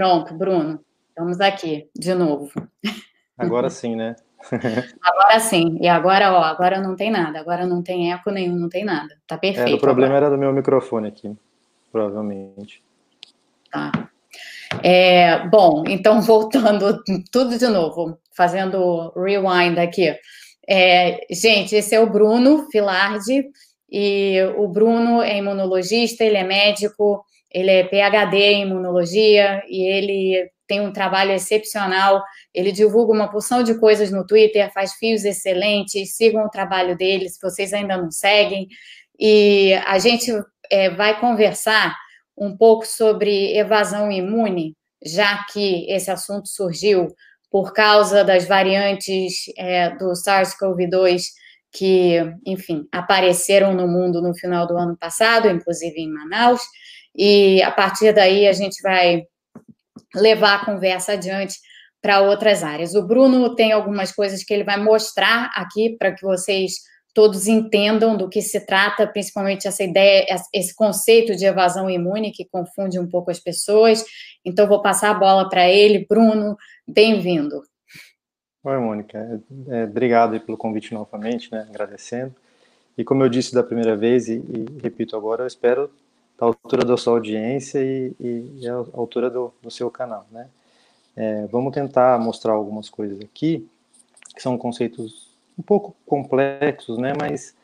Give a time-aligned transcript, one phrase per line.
[0.00, 0.80] Pronto, Bruno.
[1.10, 2.50] Estamos aqui, de novo.
[3.36, 4.16] Agora sim, né?
[5.02, 5.76] agora sim.
[5.78, 7.38] E agora, ó, agora não tem nada.
[7.38, 9.14] Agora não tem eco nenhum, não tem nada.
[9.26, 9.72] Tá perfeito.
[9.72, 10.28] É, o problema agora.
[10.28, 11.36] era do meu microfone aqui,
[11.92, 12.82] provavelmente.
[13.70, 13.92] Tá.
[14.82, 20.16] É, bom, então voltando tudo de novo, fazendo rewind aqui.
[20.66, 23.50] É, gente, esse é o Bruno Filardi,
[23.92, 27.22] e o Bruno é imunologista, ele é médico,
[27.52, 32.22] ele é PhD em imunologia e ele tem um trabalho excepcional.
[32.54, 36.16] Ele divulga uma porção de coisas no Twitter, faz fios excelentes.
[36.16, 38.68] Sigam o trabalho dele, se vocês ainda não seguem.
[39.18, 40.30] E a gente
[40.70, 41.96] é, vai conversar
[42.38, 47.08] um pouco sobre evasão imune, já que esse assunto surgiu
[47.50, 51.24] por causa das variantes é, do SARS-CoV-2
[51.72, 56.60] que, enfim, apareceram no mundo no final do ano passado, inclusive em Manaus,
[57.16, 59.24] e a partir daí a gente vai
[60.14, 61.56] levar a conversa adiante
[62.02, 62.94] para outras áreas.
[62.94, 66.74] O Bruno tem algumas coisas que ele vai mostrar aqui para que vocês
[67.12, 72.48] todos entendam do que se trata, principalmente essa ideia, esse conceito de evasão imune que
[72.48, 74.04] confunde um pouco as pessoas.
[74.44, 76.06] Então, vou passar a bola para ele.
[76.08, 77.62] Bruno, bem-vindo.
[78.62, 79.18] Oi, Mônica.
[79.68, 81.66] É, é, obrigado pelo convite novamente, né?
[81.68, 82.34] Agradecendo.
[82.96, 85.90] E como eu disse da primeira vez e, e repito agora, eu espero
[86.40, 90.48] estar à altura da sua audiência e, e, e altura do, do, seu canal, né?
[91.14, 93.68] É, vamos tentar mostrar algumas coisas aqui
[94.34, 97.12] que são conceitos um pouco complexos, né?
[97.18, 97.54] Mas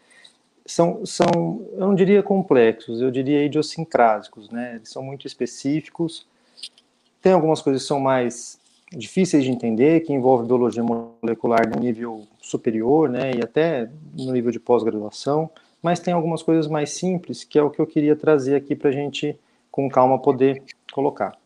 [0.66, 4.77] são, são, eu não diria complexos, eu diria idiosincrásicos, né?
[4.77, 6.27] Eles são muito específicos.
[7.22, 8.58] Tem algumas coisas que são mais
[8.92, 14.52] difíceis de entender, que envolve biologia molecular no nível superior, né, e até no nível
[14.52, 15.50] de pós-graduação,
[15.87, 18.91] mas tem algumas coisas mais simples, que é o que eu queria trazer aqui para
[18.91, 19.39] a gente,
[19.70, 20.61] com calma, poder
[20.93, 21.39] colocar.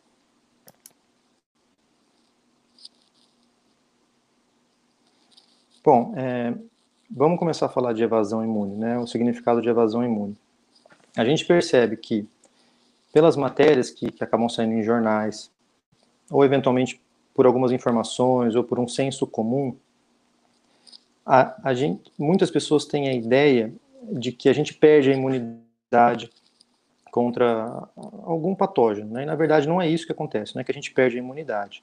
[5.84, 6.54] Bom, é,
[7.10, 10.34] vamos começar a falar de evasão imune, né, o significado de evasão imune.
[11.14, 12.26] A gente percebe que,
[13.12, 15.50] pelas matérias que, que acabam saindo em jornais,
[16.30, 16.98] ou eventualmente
[17.34, 19.76] por algumas informações ou por um senso comum,
[21.26, 23.70] a, a gente, muitas pessoas têm a ideia
[24.02, 26.30] de que a gente perde a imunidade
[27.10, 27.88] contra
[28.22, 29.24] algum patógeno, né?
[29.24, 31.18] E na verdade não é isso que acontece, não é que a gente perde a
[31.18, 31.82] imunidade.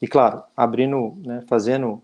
[0.00, 2.02] E claro, abrindo, né, fazendo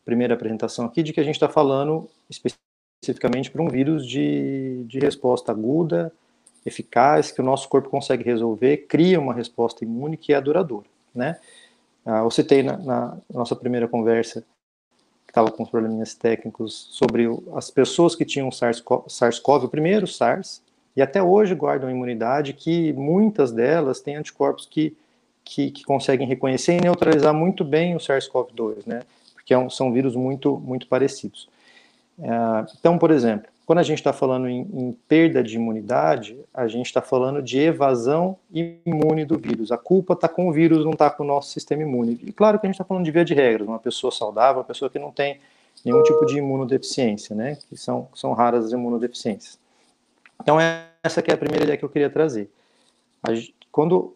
[0.00, 4.84] a primeira apresentação aqui de que a gente está falando especificamente para um vírus de,
[4.86, 6.12] de resposta aguda,
[6.64, 11.38] eficaz, que o nosso corpo consegue resolver, cria uma resposta imune que é duradoura, né?
[12.06, 14.44] Ah, eu citei na, na nossa primeira conversa,
[15.34, 20.62] estava com probleminhas técnicos, sobre as pessoas que tinham SARS-CoV, o primeiro SARS,
[20.96, 24.96] e até hoje guardam imunidade, que muitas delas têm anticorpos que,
[25.44, 29.02] que, que conseguem reconhecer e neutralizar muito bem o SARS-CoV-2, né?
[29.34, 31.48] Porque é um, são vírus muito, muito parecidos.
[32.22, 36.68] Ah, então, por exemplo, quando a gente está falando em, em, perda de imunidade, a
[36.68, 39.72] gente está falando de evasão imune do vírus.
[39.72, 42.20] A culpa está com o vírus, não está com o nosso sistema imune.
[42.22, 44.64] E claro que a gente está falando de via de regras, uma pessoa saudável, uma
[44.64, 45.40] pessoa que não tem
[45.82, 47.56] nenhum tipo de imunodeficiência, né?
[47.68, 49.58] Que são, são raras as imunodeficiências.
[50.40, 50.58] Então,
[51.02, 52.50] essa é a primeira ideia que eu queria trazer.
[53.72, 54.14] Quando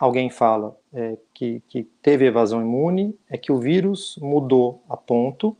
[0.00, 5.54] alguém fala é, que, que teve evasão imune, é que o vírus mudou a ponto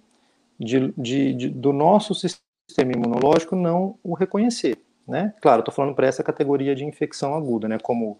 [0.58, 5.34] de, de, de, do nosso sistema sistema imunológico não o reconhecer, né?
[5.40, 7.78] Claro, estou falando para essa categoria de infecção aguda, né?
[7.78, 8.18] Como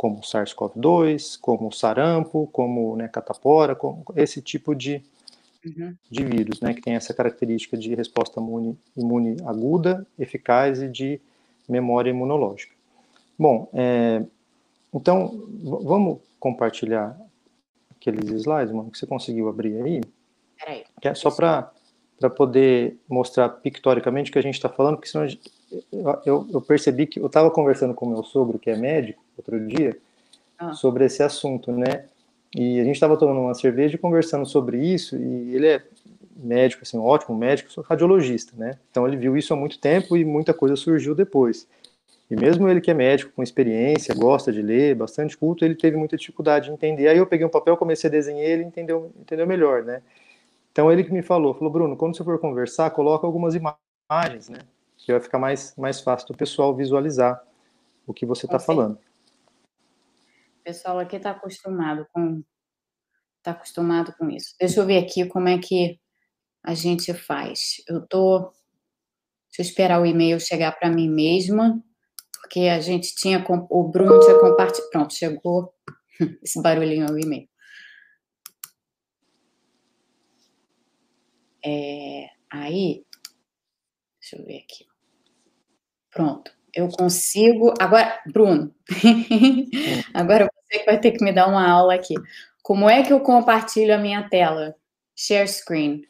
[0.00, 5.02] como SARS-CoV-2, como sarampo, como né, catapora, como esse tipo de,
[5.62, 5.94] uhum.
[6.10, 11.20] de vírus, né, que tem essa característica de resposta imune, imune aguda, eficaz e de
[11.68, 12.74] memória imunológica.
[13.38, 14.24] Bom, é,
[14.94, 17.14] então vamos compartilhar
[17.94, 20.00] aqueles slides, mano, que você conseguiu abrir aí.
[20.58, 20.84] Peraí.
[20.98, 21.70] Que é só para
[22.20, 25.26] para poder mostrar pictoricamente o que a gente está falando, porque senão
[26.26, 29.96] eu, eu, percebi que eu estava conversando com meu sogro, que é médico, outro dia,
[30.58, 30.74] ah.
[30.74, 32.04] sobre esse assunto, né?
[32.54, 35.82] E a gente estava tomando uma cerveja e conversando sobre isso, e ele é
[36.36, 38.74] médico, assim, um ótimo médico, sou radiologista, né?
[38.90, 41.66] Então ele viu isso há muito tempo e muita coisa surgiu depois.
[42.30, 45.96] E mesmo ele que é médico, com experiência, gosta de ler, bastante culto, ele teve
[45.96, 47.08] muita dificuldade de entender.
[47.08, 50.02] Aí eu peguei um papel, comecei a desenhar ele entendeu, entendeu melhor, né?
[50.72, 54.60] Então ele que me falou, falou, Bruno, quando você for conversar, coloca algumas imagens, né?
[54.96, 57.42] Que vai ficar mais, mais fácil do pessoal visualizar
[58.06, 58.98] o que você está falando.
[60.60, 62.42] O pessoal aqui está acostumado com
[63.38, 64.54] está acostumado com isso.
[64.60, 65.98] Deixa eu ver aqui como é que
[66.62, 67.82] a gente faz.
[67.88, 68.52] Eu tô
[69.48, 71.82] deixa eu esperar o e-mail chegar para mim mesma,
[72.40, 75.74] porque a gente tinha o Bruno tinha compartilhado, pronto, chegou.
[76.42, 77.49] Esse barulhinho é o e-mail.
[81.64, 83.04] É, aí,
[84.20, 84.86] deixa eu ver aqui.
[86.10, 87.74] Pronto, eu consigo.
[87.80, 88.74] Agora, Bruno,
[90.14, 92.14] agora você vai ter que me dar uma aula aqui.
[92.62, 94.76] Como é que eu compartilho a minha tela?
[95.16, 96.02] Share screen.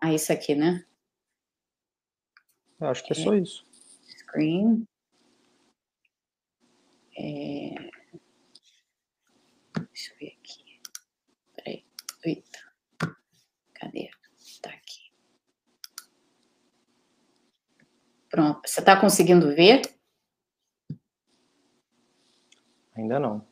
[0.00, 0.84] Ah, isso aqui, né?
[2.80, 3.64] Eu acho que é, é só isso.
[4.06, 4.86] Screen.
[7.18, 7.74] É...
[9.92, 10.80] Deixa eu ver aqui.
[11.54, 11.84] Peraí.
[12.24, 12.58] Eita.
[13.74, 14.10] Cadê?
[14.62, 15.10] Tá aqui.
[18.30, 18.60] Pronto.
[18.64, 19.82] Você está conseguindo ver?
[22.94, 23.44] Ainda não.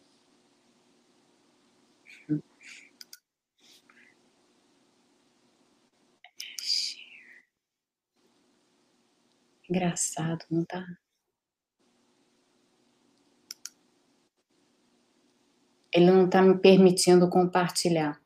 [9.69, 10.83] Engraçado, não tá?
[15.93, 18.21] Ele não está me permitindo compartilhar.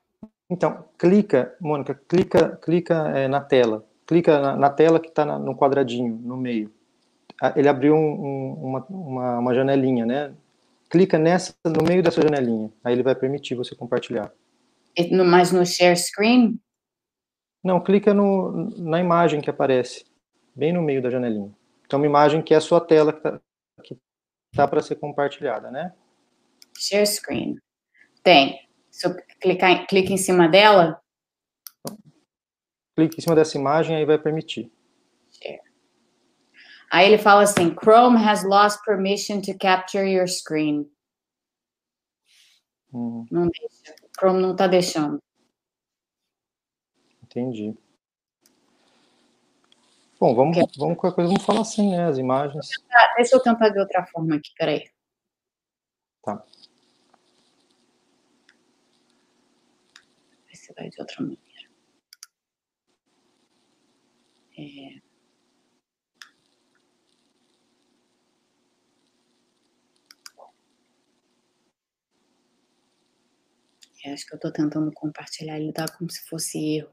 [0.49, 3.85] Então, clica, Mônica, clica, clica é, na tela.
[4.13, 6.71] Clica na, na tela que está no quadradinho, no meio.
[7.41, 10.35] Ah, ele abriu um, um, uma, uma, uma janelinha, né?
[10.87, 12.71] Clica nessa, no meio dessa janelinha.
[12.83, 14.31] Aí ele vai permitir você compartilhar.
[15.25, 16.59] Mas no share screen?
[17.63, 20.05] Não, clica no, na imagem que aparece
[20.55, 21.51] bem no meio da janelinha.
[21.83, 23.41] Então, uma imagem que é a sua tela que está
[24.55, 25.91] tá para ser compartilhada, né?
[26.77, 27.55] Share screen.
[28.21, 28.59] Tem.
[28.91, 31.01] Se eu clicar, clica em cima dela.
[32.95, 34.71] Clique em cima dessa imagem, aí vai permitir.
[35.31, 35.61] Share.
[36.91, 40.89] Aí ele fala assim: Chrome has lost permission to capture your screen.
[42.93, 43.25] Hum.
[43.31, 43.95] Não deixa.
[44.17, 45.19] Chrome não está deixando.
[47.23, 47.75] Entendi.
[50.19, 50.79] Bom, vamos, que...
[50.79, 52.05] vamos qualquer coisa, vamos falar assim, né?
[52.05, 52.69] As imagens.
[53.15, 54.83] Deixa eu tentar de outra forma aqui, peraí.
[56.23, 56.35] Tá.
[60.45, 61.52] Vai ser vai de outra maneira.
[64.57, 65.01] É...
[74.05, 76.91] é acho que eu estou tentando compartilhar, ele dá como se fosse erro.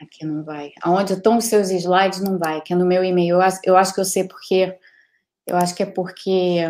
[0.00, 0.72] Aqui não vai.
[0.82, 2.58] Aonde estão os seus slides, não vai.
[2.58, 3.40] Aqui é no meu e-mail.
[3.40, 4.78] Eu, eu acho que eu sei porque.
[5.46, 6.60] Eu acho que é porque.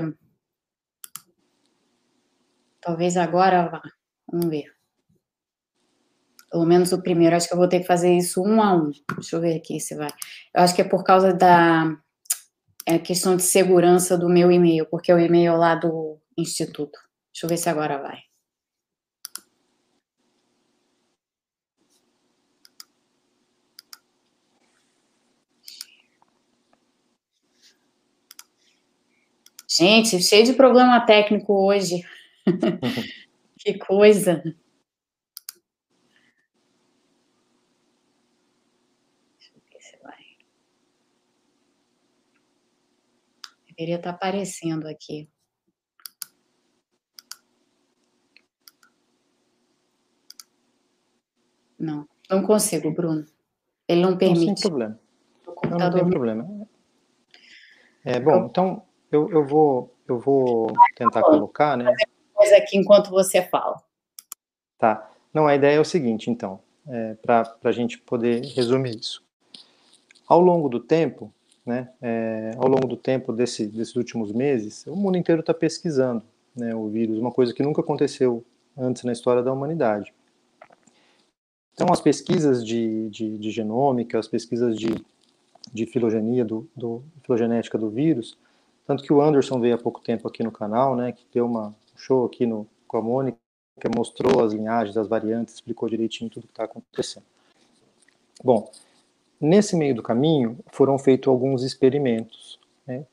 [2.81, 3.83] Talvez agora vá.
[4.31, 4.76] Vamos ver.
[6.51, 7.37] Pelo menos o primeiro.
[7.37, 8.91] Acho que eu vou ter que fazer isso um a um.
[9.15, 10.11] Deixa eu ver aqui se vai.
[10.55, 11.97] Eu acho que é por causa da
[12.87, 16.99] é questão de segurança do meu e-mail, porque é o e-mail lá do Instituto.
[17.33, 18.21] Deixa eu ver se agora vai.
[29.69, 32.03] Gente, cheio de problema técnico hoje.
[33.59, 34.43] que coisa.
[39.39, 40.25] Deixa eu ver se vai.
[43.77, 45.29] Deveria estar aparecendo aqui.
[51.79, 53.27] Não, não consigo, Bruno.
[53.87, 54.47] Ele não permite.
[54.47, 55.01] Não, sem problema.
[55.69, 56.69] Não, não tem problema.
[58.03, 58.83] É, bom, então
[59.13, 61.93] eu, eu vou, eu vou tentar colocar, né?
[62.33, 63.83] Coisa aqui enquanto você fala.
[64.79, 65.11] Tá.
[65.35, 69.23] Não, a ideia é o seguinte, então, é, para a gente poder resumir isso.
[70.27, 71.33] Ao longo do tempo,
[71.67, 76.23] né, é, ao longo do tempo desse, desses últimos meses, o mundo inteiro está pesquisando
[76.55, 78.45] né, o vírus, uma coisa que nunca aconteceu
[78.79, 80.15] antes na história da humanidade.
[81.75, 84.95] Então, as pesquisas de, de, de genômica, as pesquisas de,
[85.73, 88.39] de filogenia, do, do, filogenética do vírus,
[88.87, 91.69] tanto que o Anderson veio há pouco tempo aqui no canal, né, que deu uma,
[91.69, 93.37] um show aqui no, com a Mônica,
[93.95, 97.27] mostrou as linhagens, as variantes, explicou direitinho tudo que está acontecendo.
[98.43, 98.71] Bom,
[99.41, 102.59] nesse meio do caminho foram feitos alguns experimentos.
[102.87, 103.05] Né?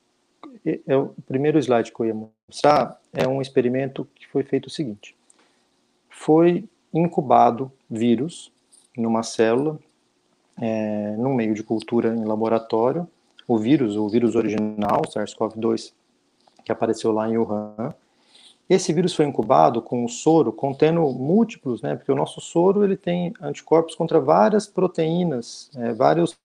[0.88, 2.16] É, o primeiro slide que eu ia
[2.48, 5.16] mostrar é um experimento que foi feito o seguinte:
[6.10, 8.52] foi incubado vírus
[8.96, 9.80] numa célula,
[10.62, 13.08] é, num meio de cultura em laboratório,
[13.48, 15.92] o vírus, o vírus original, SARS-CoV-2,
[16.64, 17.94] que apareceu lá em Wuhan.
[18.70, 21.96] Esse vírus foi incubado com um soro contendo múltiplos, né?
[21.96, 26.36] Porque o nosso soro ele tem anticorpos contra várias proteínas, é, vários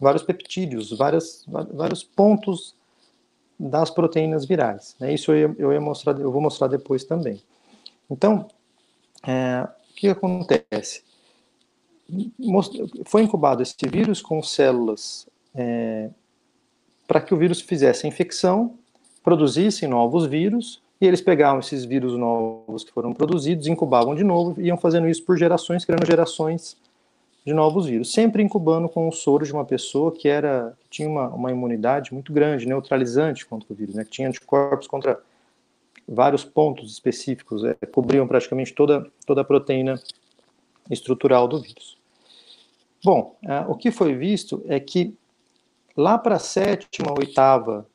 [0.00, 2.74] vários peptídeos, várias, vários pontos
[3.58, 4.96] das proteínas virais.
[4.98, 5.14] Né?
[5.14, 7.40] Isso eu eu ia, mostrar, eu vou mostrar depois também.
[8.10, 8.48] Então,
[9.24, 11.04] é, o que acontece?
[13.04, 16.10] Foi incubado esse vírus com células é,
[17.06, 18.76] para que o vírus fizesse a infecção
[19.22, 24.60] produzissem novos vírus, e eles pegavam esses vírus novos que foram produzidos, incubavam de novo,
[24.60, 26.76] e iam fazendo isso por gerações, criando gerações
[27.44, 31.08] de novos vírus, sempre incubando com o soro de uma pessoa que era que tinha
[31.08, 35.20] uma, uma imunidade muito grande, neutralizante contra o vírus, né, que tinha anticorpos contra
[36.06, 40.00] vários pontos específicos, é, cobriam praticamente toda, toda a proteína
[40.90, 41.98] estrutural do vírus.
[43.04, 45.16] Bom, é, o que foi visto é que
[45.96, 47.86] lá para a sétima, oitava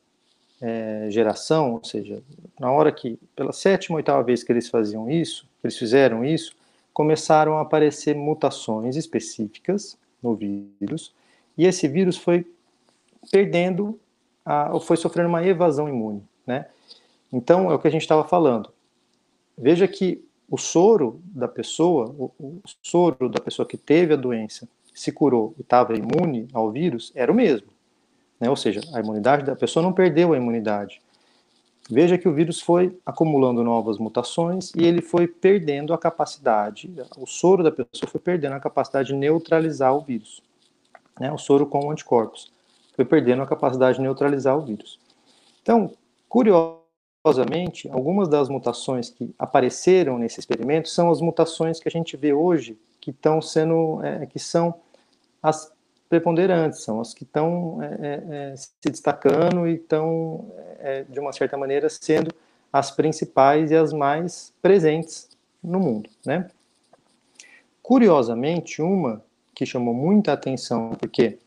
[0.60, 2.22] é, geração, ou seja,
[2.58, 6.56] na hora que, pela sétima, oitava vez que eles faziam isso, eles fizeram isso,
[6.92, 11.14] começaram a aparecer mutações específicas no vírus,
[11.56, 12.46] e esse vírus foi
[13.30, 13.98] perdendo,
[14.44, 16.66] a, ou foi sofrendo uma evasão imune, né?
[17.32, 18.72] Então, é o que a gente estava falando.
[19.56, 24.66] Veja que o soro da pessoa, o, o soro da pessoa que teve a doença,
[24.94, 27.68] se curou e estava imune ao vírus, era o mesmo.
[28.40, 28.48] Né?
[28.48, 31.00] Ou seja, a imunidade da pessoa não perdeu a imunidade.
[31.90, 37.26] Veja que o vírus foi acumulando novas mutações e ele foi perdendo a capacidade, o
[37.26, 40.42] soro da pessoa foi perdendo a capacidade de neutralizar o vírus.
[41.18, 41.32] Né?
[41.32, 42.52] O soro com anticorpos
[42.94, 44.98] foi perdendo a capacidade de neutralizar o vírus.
[45.62, 45.90] Então,
[46.28, 52.34] curiosamente, algumas das mutações que apareceram nesse experimento são as mutações que a gente vê
[52.34, 54.74] hoje que estão sendo, é, que são
[55.42, 55.72] as
[56.08, 61.32] preponderantes, são as que estão é, é, é, se destacando e estão, é, de uma
[61.32, 62.34] certa maneira, sendo
[62.72, 65.28] as principais e as mais presentes
[65.62, 66.48] no mundo, né?
[67.82, 69.22] Curiosamente, uma
[69.54, 71.38] que chamou muita atenção, porque,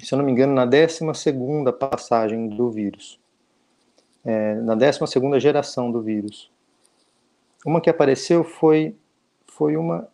[0.00, 1.00] se eu não me engano, na 12
[1.78, 3.18] passagem do vírus,
[4.24, 6.50] é, na 12 geração do vírus,
[7.64, 8.96] uma que apareceu foi,
[9.46, 10.08] foi uma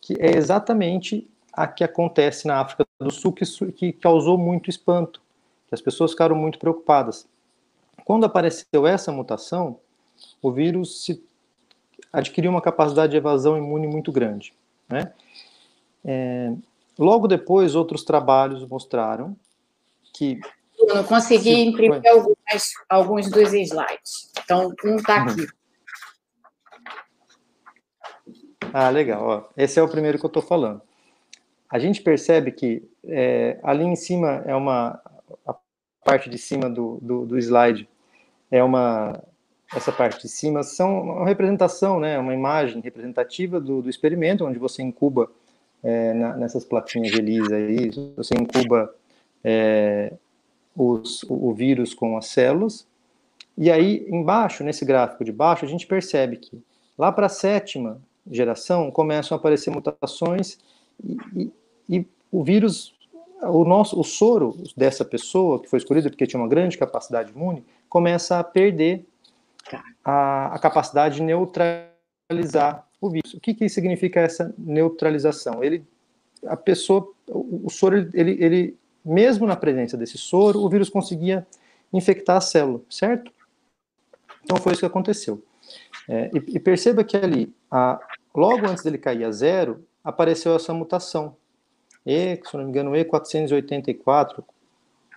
[0.00, 5.22] que é exatamente a que acontece na África do Sul, que, que causou muito espanto,
[5.66, 7.26] que as pessoas ficaram muito preocupadas.
[8.04, 9.80] Quando apareceu essa mutação,
[10.42, 11.24] o vírus se
[12.12, 14.52] adquiriu uma capacidade de evasão imune muito grande.
[14.86, 15.12] Né?
[16.04, 16.52] É,
[16.98, 19.34] logo depois, outros trabalhos mostraram
[20.12, 20.38] que.
[20.78, 21.60] Eu não consegui se...
[21.60, 24.30] imprimir algumas, alguns dos slides.
[24.44, 25.30] Então, um está uhum.
[25.30, 25.46] aqui.
[28.74, 29.26] Ah, legal.
[29.26, 30.82] Ó, esse é o primeiro que eu estou falando
[31.70, 35.00] a gente percebe que é, ali em cima é uma
[35.46, 35.54] a
[36.04, 37.88] parte de cima do, do, do, slide
[38.50, 39.20] é uma
[39.74, 44.58] essa parte de cima são uma representação, né, uma imagem representativa do, do experimento onde
[44.58, 45.28] você incuba
[45.82, 48.94] é, na, nessas plaquinhas ELISA aí, você incuba
[49.42, 50.12] é,
[50.76, 52.86] os, o vírus com as células.
[53.58, 56.62] E aí embaixo nesse gráfico de baixo a gente percebe que
[56.96, 60.58] lá para a sétima geração começam a aparecer mutações
[61.02, 61.52] e,
[61.88, 62.94] e, o vírus,
[63.42, 67.64] o nosso, o soro dessa pessoa que foi escolhida porque tinha uma grande capacidade imune,
[67.88, 69.06] começa a perder
[70.04, 73.34] a, a capacidade de neutralizar o vírus.
[73.34, 75.62] O que, que significa essa neutralização?
[75.62, 75.84] Ele,
[76.46, 81.46] a pessoa, o, o soro, ele, ele, mesmo na presença desse soro, o vírus conseguia
[81.92, 83.30] infectar a célula, certo?
[84.44, 85.42] Então foi isso que aconteceu.
[86.08, 88.00] É, e, e, perceba que ali, a,
[88.34, 91.36] logo antes dele cair a zero, apareceu essa mutação.
[92.06, 94.44] E, se não me engano, E484K,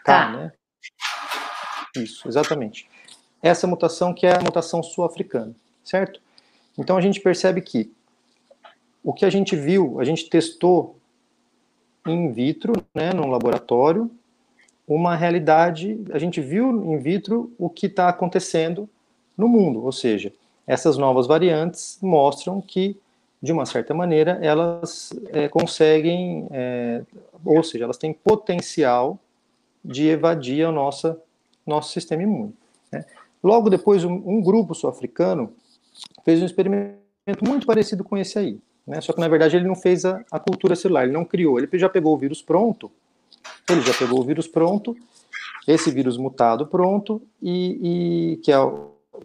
[0.03, 0.29] tá.
[0.31, 0.51] né?
[1.95, 2.89] Isso, exatamente.
[3.41, 6.19] Essa mutação que é a mutação sul-africana, certo?
[6.75, 7.93] Então a gente percebe que
[9.03, 10.97] o que a gente viu, a gente testou
[12.07, 14.09] in vitro, né, no laboratório,
[14.87, 18.89] uma realidade, a gente viu in vitro o que está acontecendo
[19.37, 20.33] no mundo, ou seja,
[20.65, 22.97] essas novas variantes mostram que
[23.41, 27.01] de uma certa maneira, elas é, conseguem, é,
[27.45, 29.17] ou seja, elas têm potencial
[29.83, 31.15] de evadir o nosso,
[31.65, 32.53] nosso sistema imune.
[32.91, 33.05] Né?
[33.41, 35.53] Logo depois, um, um grupo sul-africano
[36.25, 36.99] fez um experimento
[37.41, 38.59] muito parecido com esse aí.
[38.85, 38.99] Né?
[38.99, 41.69] Só que, na verdade, ele não fez a, a cultura celular, ele não criou, ele
[41.73, 42.91] já pegou o vírus pronto,
[43.69, 44.97] ele já pegou o vírus pronto,
[45.65, 48.57] esse vírus mutado pronto, e, e que, é,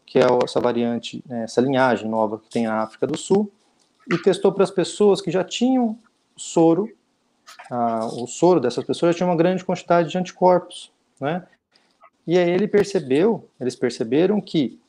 [0.06, 3.50] que é essa variante, né, essa linhagem nova que tem na África do Sul,
[4.11, 5.99] e testou para as pessoas que já tinham
[6.37, 6.91] soro,
[7.71, 11.47] ah, o soro dessas pessoas já tinha uma grande quantidade de anticorpos, né?
[12.27, 14.81] E aí ele percebeu, eles perceberam que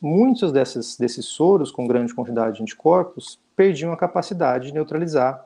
[0.00, 5.44] muitos desses, desses soros com grande quantidade de anticorpos perdiam a capacidade de neutralizar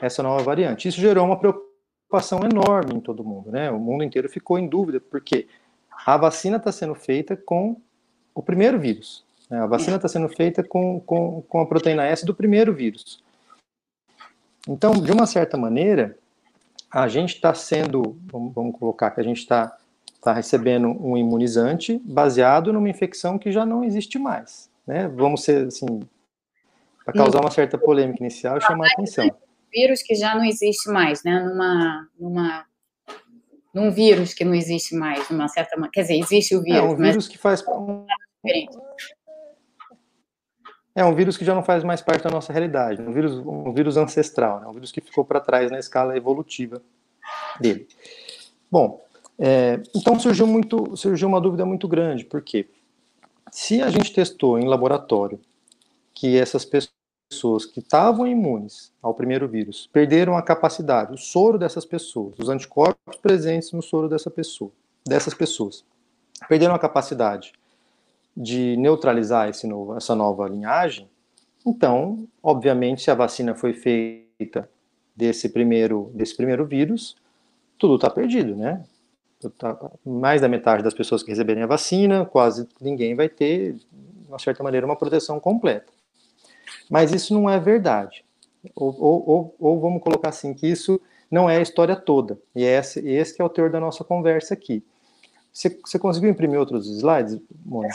[0.00, 0.88] essa nova variante.
[0.88, 3.70] Isso gerou uma preocupação enorme em todo mundo, né?
[3.70, 5.46] O mundo inteiro ficou em dúvida, porque
[6.04, 7.80] a vacina está sendo feita com
[8.34, 9.25] o primeiro vírus?
[9.50, 13.22] A vacina está sendo feita com, com, com a proteína S do primeiro vírus.
[14.68, 16.18] Então, de uma certa maneira,
[16.90, 19.76] a gente está sendo, vamos, colocar que a gente está
[20.26, 25.06] está recebendo um imunizante baseado numa infecção que já não existe mais, né?
[25.06, 26.00] Vamos ser assim,
[27.04, 29.30] para causar uma certa polêmica inicial e chamar a atenção.
[29.72, 31.38] Vírus que já não existe mais, né?
[31.44, 32.66] Numa, numa,
[33.72, 36.96] num vírus que não existe mais, numa certa, quer dizer, existe o vírus, é um
[36.96, 38.04] vírus que faz um,
[40.96, 43.70] é um vírus que já não faz mais parte da nossa realidade, um vírus, um
[43.70, 44.66] vírus ancestral, né?
[44.66, 46.80] um vírus que ficou para trás na escala evolutiva
[47.60, 47.86] dele.
[48.70, 49.04] Bom,
[49.38, 52.70] é, então surgiu, muito, surgiu uma dúvida muito grande, porque
[53.52, 55.38] se a gente testou em laboratório
[56.14, 61.84] que essas pessoas que estavam imunes ao primeiro vírus perderam a capacidade, o soro dessas
[61.84, 64.72] pessoas, os anticorpos presentes no soro dessa pessoa,
[65.06, 65.84] dessas pessoas,
[66.48, 67.52] perderam a capacidade
[68.36, 71.08] de neutralizar esse novo, essa nova linhagem,
[71.66, 74.70] então, obviamente, se a vacina foi feita
[75.16, 77.16] desse primeiro, desse primeiro vírus,
[77.76, 78.84] tudo está perdido, né?
[79.58, 84.28] Tá, mais da metade das pessoas que receberem a vacina, quase ninguém vai ter, de
[84.28, 85.92] uma certa maneira, uma proteção completa.
[86.88, 88.24] Mas isso não é verdade.
[88.74, 92.38] Ou, ou, ou, ou vamos colocar assim, que isso não é a história toda.
[92.54, 94.84] E esse, esse é o teor da nossa conversa aqui.
[95.52, 97.94] Você, você conseguiu imprimir outros slides, Mônica?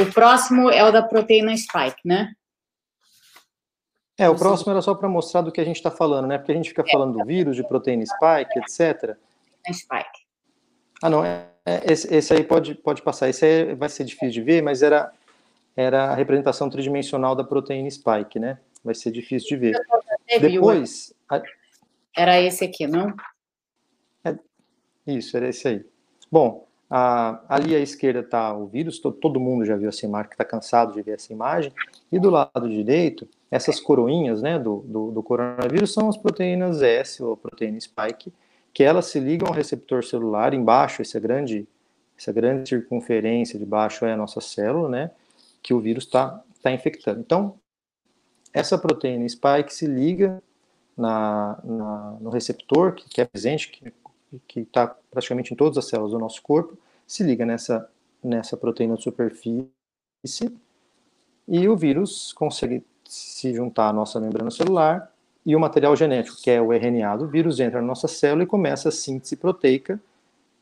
[0.00, 2.32] O próximo é o da proteína spike, né?
[4.16, 6.38] É, o próximo era só para mostrar do que a gente está falando, né?
[6.38, 9.16] Porque a gente fica é, falando do vírus, de proteína spike, etc.
[9.72, 10.26] Spike.
[11.00, 13.28] Ah, não, é, é, esse, esse, aí pode, pode passar.
[13.28, 15.12] Esse aí vai ser difícil de ver, mas era,
[15.76, 18.58] era a representação tridimensional da proteína spike, né?
[18.84, 19.80] Vai ser difícil de ver.
[20.40, 21.14] Depois.
[21.28, 21.40] A...
[22.16, 23.14] Era esse aqui, não?
[24.24, 24.36] É,
[25.06, 25.86] isso, era esse aí.
[26.30, 30.28] Bom, a, ali à esquerda está o vírus, todo, todo, mundo já viu essa imagem,
[30.28, 31.72] que está cansado de ver essa imagem.
[32.10, 37.22] E do lado direito, essas coroinhas né, do, do, do coronavírus são as proteínas S,
[37.22, 38.32] ou proteína spike,
[38.72, 41.66] que elas se ligam ao receptor celular, embaixo, essa grande,
[42.16, 45.10] essa grande circunferência de baixo é a nossa célula, né,
[45.62, 47.20] que o vírus está tá infectando.
[47.20, 47.54] Então,
[48.52, 50.42] essa proteína spike se liga
[50.96, 53.92] na, na, no receptor que, que é presente, que
[54.56, 57.88] está praticamente em todas as células do nosso corpo, se liga nessa,
[58.22, 59.68] nessa proteína de superfície
[61.46, 65.10] e o vírus consegue se juntar à nossa membrana celular
[65.46, 68.46] e o material genético, que é o RNA do vírus, entra na nossa célula e
[68.46, 69.98] começa a síntese proteica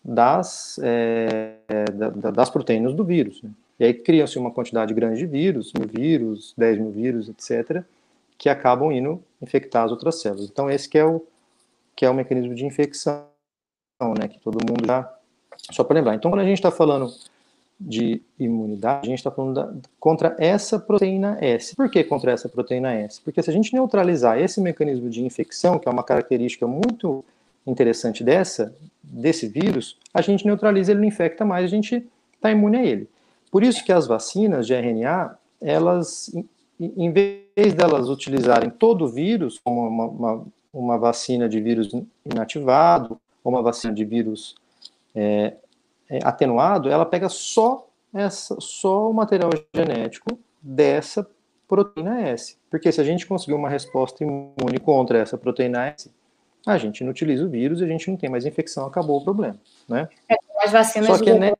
[0.04, 1.56] das, é,
[1.92, 3.42] da, das proteínas do vírus.
[3.42, 3.50] Né?
[3.80, 7.82] E aí cria-se uma quantidade grande de vírus, mil vírus, 10 mil vírus, etc.,
[8.38, 10.48] que acabam indo infectar as outras células.
[10.48, 11.24] Então esse que é o,
[11.96, 13.26] que é o mecanismo de infecção,
[14.00, 15.12] né, que todo mundo já...
[15.72, 16.14] Só para lembrar.
[16.14, 17.10] Então quando a gente está falando
[17.78, 21.76] de imunidade, a gente está falando da, contra essa proteína S.
[21.76, 23.20] Por que contra essa proteína S?
[23.20, 27.24] Porque se a gente neutralizar esse mecanismo de infecção, que é uma característica muito
[27.66, 32.76] interessante dessa, desse vírus, a gente neutraliza, ele não infecta mais, a gente está imune
[32.78, 33.08] a ele.
[33.50, 36.34] Por isso que as vacinas de RNA, elas,
[36.80, 41.90] em vez delas utilizarem todo o vírus, como uma, uma, uma vacina de vírus
[42.24, 44.54] inativado, uma vacina de vírus
[45.14, 45.54] é,
[46.08, 51.28] é, atenuado, ela pega só essa, só o material genético dessa
[51.68, 52.56] proteína S.
[52.70, 56.10] Porque se a gente conseguir uma resposta imune contra essa proteína S,
[56.66, 59.24] a gente não utiliza o vírus e a gente não tem mais infecção, acabou o
[59.24, 60.08] problema, né?
[60.28, 61.52] É, as vacinas Só que é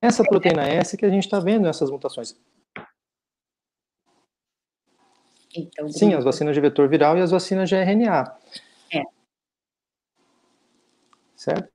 [0.00, 2.36] nessa proteína S que a gente está vendo essas mutações.
[5.54, 8.36] Então, Sim, as vacinas de vetor viral e as vacinas de RNA.
[8.92, 9.02] É.
[11.42, 11.68] Certo?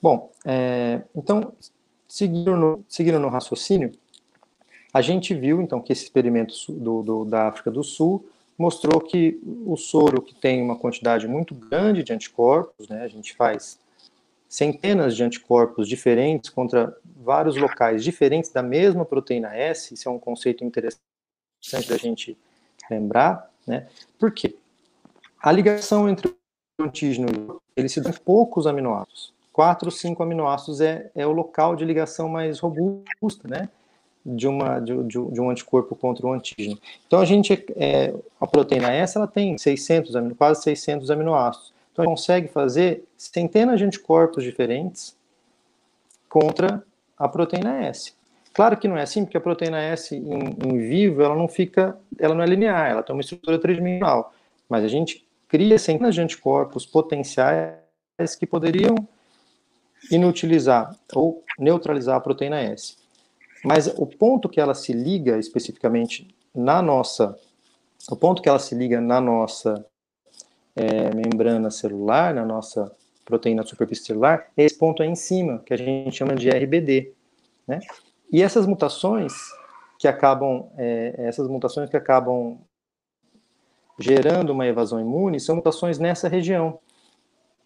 [0.00, 1.52] Bom, é, então,
[2.08, 3.92] seguindo no, seguindo no raciocínio,
[4.90, 9.38] a gente viu, então, que esse experimento do, do, da África do Sul mostrou que
[9.66, 13.78] o soro que tem uma quantidade muito grande de anticorpos, né, a gente faz
[14.48, 20.18] centenas de anticorpos diferentes contra vários locais diferentes da mesma proteína S, isso é um
[20.18, 21.02] conceito interessante
[21.86, 22.36] da gente
[22.90, 24.56] lembrar, né, por quê?
[25.38, 26.34] A ligação entre
[26.78, 29.32] o antígeno ele se dá em poucos aminoácidos.
[29.52, 33.68] 4 ou 5 aminoácidos é, é o local de ligação mais robusta, né?
[34.24, 36.78] De, uma, de, de, um anticorpo contra um antígeno.
[37.06, 41.72] Então, a gente, é, a proteína S, ela tem 600, quase 600 aminoácidos.
[41.92, 45.16] Então, a gente consegue fazer centenas de anticorpos diferentes
[46.28, 46.82] contra
[47.18, 48.14] a proteína S.
[48.54, 51.98] Claro que não é assim, porque a proteína S em, em vivo, ela não fica,
[52.18, 54.32] ela não é linear, ela tem uma estrutura tridimensional.
[54.68, 57.76] Mas a gente cria centenas de anticorpos potenciais
[58.40, 58.94] que poderiam
[60.10, 62.96] inutilizar ou neutralizar a proteína S.
[63.62, 67.38] Mas o ponto que ela se liga especificamente na nossa,
[68.10, 69.84] o ponto que ela se liga na nossa
[70.74, 72.90] é, membrana celular, na nossa
[73.22, 73.62] proteína
[73.94, 77.12] celular, é esse ponto aí em cima, que a gente chama de RBD,
[77.68, 77.80] né?
[78.32, 79.34] E essas mutações
[79.98, 82.58] que acabam, é, essessas mutações que acabam
[83.98, 86.78] gerando uma evasão imune são mutações nessa região.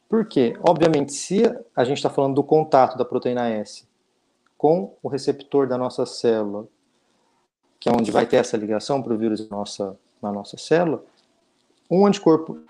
[0.08, 0.56] Por quê?
[0.66, 1.42] Obviamente, se
[1.74, 3.86] a gente está falando do contato da proteína S
[4.56, 6.66] com o receptor da nossa célula,
[7.78, 11.04] que é onde vai ter essa ligação para o vírus na nossa, na nossa célula,
[11.90, 12.60] um anticorpo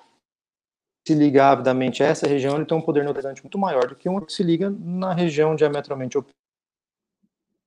[1.06, 4.08] se liga avidamente a essa região, ele tem um poder neutralizante muito maior do que
[4.08, 6.18] um que se liga na região diametralmente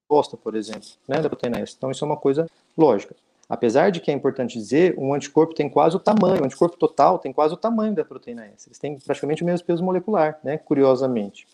[0.10, 1.73] oposta, por exemplo, né, da proteína S.
[1.78, 2.47] Então, isso é uma coisa
[2.78, 3.15] lógica.
[3.49, 7.17] Apesar de que é importante dizer, um anticorpo tem quase o tamanho, o anticorpo total
[7.17, 8.69] tem quase o tamanho da proteína S.
[8.69, 11.47] Eles têm praticamente o mesmo peso molecular, né, curiosamente.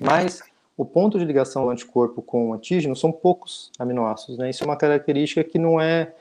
[0.00, 0.42] Mas
[0.76, 4.50] o ponto de ligação do anticorpo com o antígeno são poucos aminoácidos, né?
[4.50, 6.12] Isso é uma característica que não é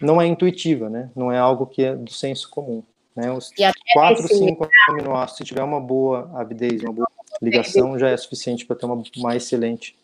[0.00, 1.10] não é intuitiva, né?
[1.14, 2.82] Não é algo que é do senso comum.
[3.14, 3.30] Né?
[3.32, 3.50] Os
[3.92, 7.08] quatro, cinco aminoácidos, se tiver uma boa avidez, uma boa
[7.42, 9.96] ligação, já é suficiente para ter uma mais excelente.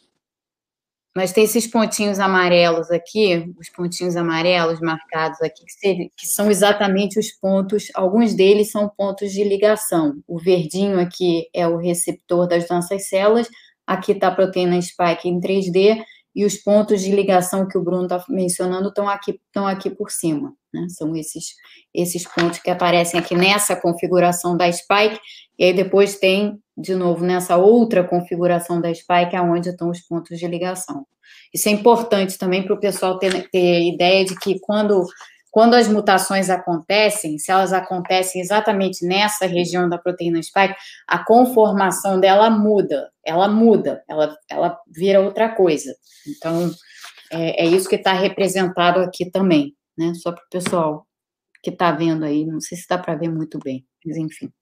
[1.16, 7.18] Mas tem esses pontinhos amarelos aqui, os pontinhos amarelos marcados aqui, que, que são exatamente
[7.18, 10.22] os pontos, alguns deles são pontos de ligação.
[10.29, 13.48] O verdinho aqui é o receptor das nossas células,
[13.87, 16.05] aqui está a proteína spike em 3D,
[16.37, 20.11] e os pontos de ligação que o Bruno está mencionando estão aqui, estão aqui por
[20.11, 20.53] cima.
[20.70, 20.87] Né?
[20.90, 21.55] São esses,
[21.94, 25.18] esses pontos que aparecem aqui nessa configuração da spike,
[25.59, 30.38] e aí depois tem, de novo, nessa outra configuração da spike, aonde estão os pontos
[30.38, 31.07] de ligação.
[31.55, 35.07] Isso é importante também para o pessoal ter, ter ideia de que quando
[35.56, 40.74] quando as mutações acontecem, se elas acontecem exatamente nessa região da proteína spike,
[41.08, 45.96] a conformação dela muda, ela muda, ela, ela vira outra coisa.
[46.28, 46.70] Então,
[47.32, 50.12] é, é isso que está representado aqui também, né?
[50.16, 51.06] Só para o pessoal
[51.62, 54.52] que está vendo aí, não sei se dá para ver muito bem, mas enfim.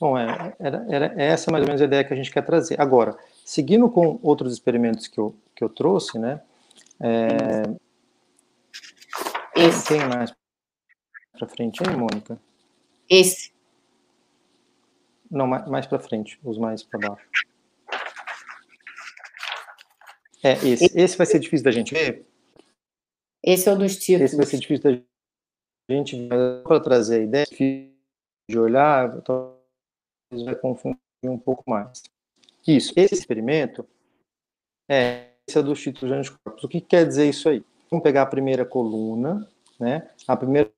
[0.00, 2.80] Bom, é, era, era essa mais ou menos a ideia que a gente quer trazer.
[2.80, 6.40] Agora, seguindo com outros experimentos que eu, que eu trouxe, né?
[7.00, 7.62] É,
[9.58, 9.88] Esse.
[9.88, 10.32] Tem mais
[11.32, 12.40] para frente aí, Mônica?
[13.10, 13.52] Esse.
[15.28, 17.28] Não, mais, mais para frente, os mais para baixo.
[20.42, 20.96] É, esse.
[20.96, 22.24] Esse vai ser difícil da gente ver.
[23.42, 24.30] Esse é o dos títulos.
[24.30, 27.46] Esse vai ser difícil da gente ver para trazer a ideia
[28.48, 29.20] de olhar,
[30.30, 32.02] vai confundir um pouco mais.
[32.66, 33.86] Isso, esse experimento
[34.88, 36.62] é esse é dos títulos de anticorpos.
[36.62, 37.64] O que quer dizer isso aí?
[37.90, 39.48] Vamos pegar a primeira coluna,
[39.80, 40.10] né?
[40.26, 40.70] A primeira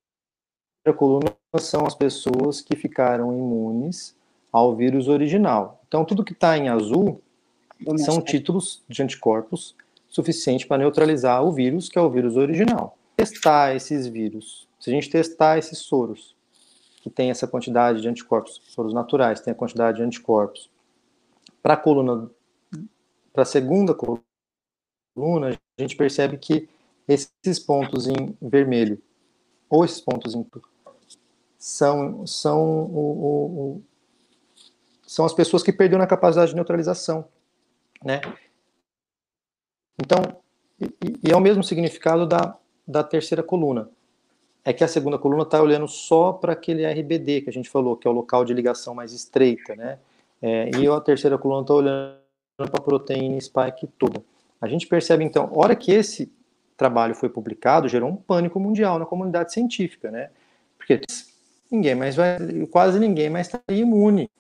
[0.96, 4.16] coluna são as pessoas que ficaram imunes
[4.52, 5.82] ao vírus original.
[5.88, 7.20] Então, tudo que está em azul
[7.98, 9.74] são títulos de anticorpos
[10.08, 12.96] suficientes para neutralizar o vírus, que é o vírus original.
[13.16, 14.68] Testar esses vírus.
[14.78, 16.36] Se a gente testar esses soros
[17.00, 20.70] que tem essa quantidade de anticorpos, soros naturais, tem a quantidade de anticorpos.
[21.62, 22.30] Para a coluna,
[23.32, 26.68] para a segunda coluna, a gente percebe que
[27.08, 29.02] esses pontos em vermelho,
[29.68, 30.46] ou esses pontos em
[31.58, 33.82] são, são, o, o, o,
[35.06, 37.26] são as pessoas que perderam a capacidade de neutralização.
[38.04, 38.20] Né?
[39.98, 40.40] Então,
[40.80, 43.90] e, e é o mesmo significado da, da terceira coluna
[44.64, 47.96] é que a segunda coluna está olhando só para aquele RBD que a gente falou,
[47.96, 49.98] que é o local de ligação mais estreita, né?
[50.42, 52.20] É, e a terceira coluna está olhando
[52.56, 54.22] para a proteína spike toda.
[54.60, 56.32] A gente percebe, então, hora que esse
[56.76, 60.30] trabalho foi publicado, gerou um pânico mundial na comunidade científica, né?
[60.76, 61.00] Porque
[61.70, 62.38] ninguém mais vai,
[62.70, 64.30] quase ninguém mais está imune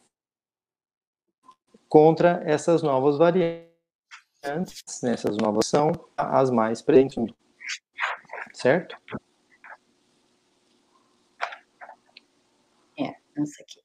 [1.88, 3.68] contra essas novas variantes,
[5.02, 5.12] né?
[5.12, 7.34] essas novas são as mais presentes,
[8.52, 8.96] certo?
[13.42, 13.80] Essa aqui.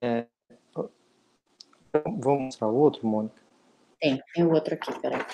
[0.00, 0.26] É,
[1.92, 3.34] vamos mostrar o outro, Mônica?
[4.00, 5.24] Tem, tem o outro aqui, peraí.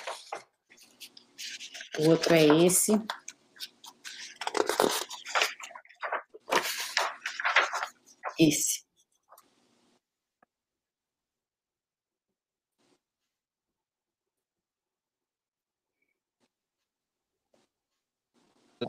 [1.99, 2.93] O outro é esse.
[8.39, 8.84] Esse.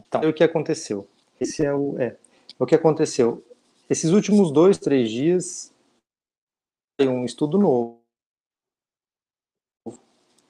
[0.06, 1.08] Então, o que aconteceu?
[1.40, 2.16] Esse é o, é,
[2.58, 3.44] o que aconteceu.
[3.88, 5.72] Esses últimos dois, três dias,
[6.98, 8.00] tem um estudo novo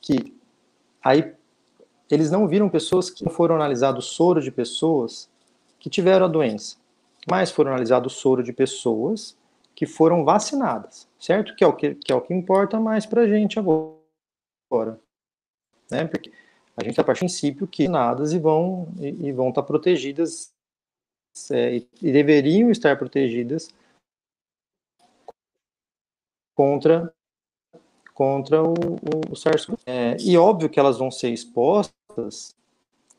[0.00, 0.38] que
[1.02, 1.34] aí
[2.08, 5.28] eles não viram pessoas que foram analisados soro de pessoas
[5.80, 6.76] que tiveram a doença.
[7.28, 9.36] mas foram analisados soro de pessoas
[9.74, 11.56] que foram vacinadas, certo?
[11.56, 15.00] Que é o que, que, é o que importa mais para a gente agora.
[15.90, 16.04] Né?
[16.06, 16.32] Porque
[16.76, 19.66] a gente está partir do princípio que vacinadas e vão, e, e vão estar tá
[19.66, 20.52] protegidas
[21.50, 23.68] é, e, e deveriam estar protegidas
[26.54, 27.12] contra
[28.12, 29.66] contra o, o, o SARS.
[29.84, 32.56] É, e óbvio que elas vão ser expostas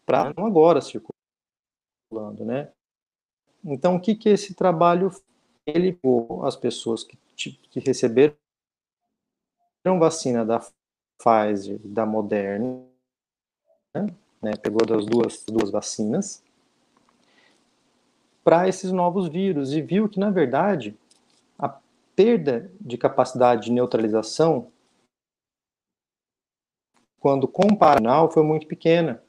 [0.03, 2.71] para não agora circulando, né?
[3.63, 5.11] Então, o que que esse trabalho
[5.67, 5.99] ele
[6.43, 8.35] as pessoas que, que receberam
[9.99, 10.59] vacina da
[11.19, 12.86] Pfizer, da Moderna,
[14.41, 16.43] né, pegou das duas, duas vacinas,
[18.43, 20.97] para esses novos vírus e viu que, na verdade,
[21.59, 21.67] a
[22.15, 24.71] perda de capacidade de neutralização,
[27.19, 29.21] quando comparado, foi muito pequena,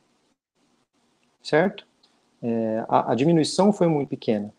[1.43, 1.87] certo?
[2.41, 4.55] É, a, a diminuição foi muito pequena.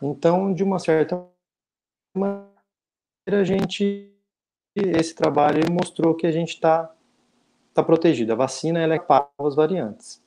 [0.00, 1.26] Então, de uma certa
[2.16, 2.52] maneira,
[3.26, 4.12] a gente,
[4.76, 6.94] esse trabalho mostrou que a gente está
[7.76, 8.32] tá protegido.
[8.32, 10.22] A vacina ela é para as variantes.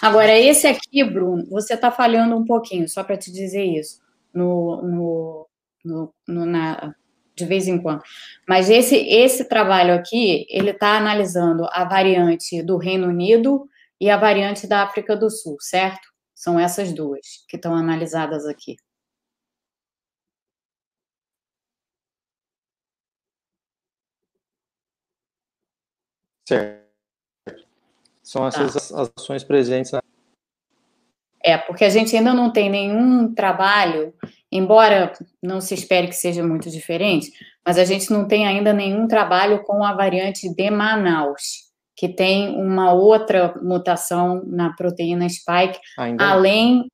[0.00, 4.00] Agora, esse aqui, Bruno, você está falhando um pouquinho, só para te dizer isso,
[4.34, 5.48] no, no,
[5.84, 6.94] no, no, na,
[7.36, 8.02] de vez em quando.
[8.48, 13.68] Mas esse, esse trabalho aqui, ele está analisando a variante do Reino Unido
[14.00, 16.08] e a variante da África do Sul, certo?
[16.34, 18.74] São essas duas que estão analisadas aqui.
[26.46, 26.82] Certo.
[28.22, 29.10] São essas tá.
[29.16, 30.02] ações presentes na.
[31.44, 34.14] É, porque a gente ainda não tem nenhum trabalho,
[34.50, 37.32] embora não se espere que seja muito diferente,
[37.66, 42.56] mas a gente não tem ainda nenhum trabalho com a variante de Manaus que tem
[42.56, 46.88] uma outra mutação na proteína spike, Ainda além,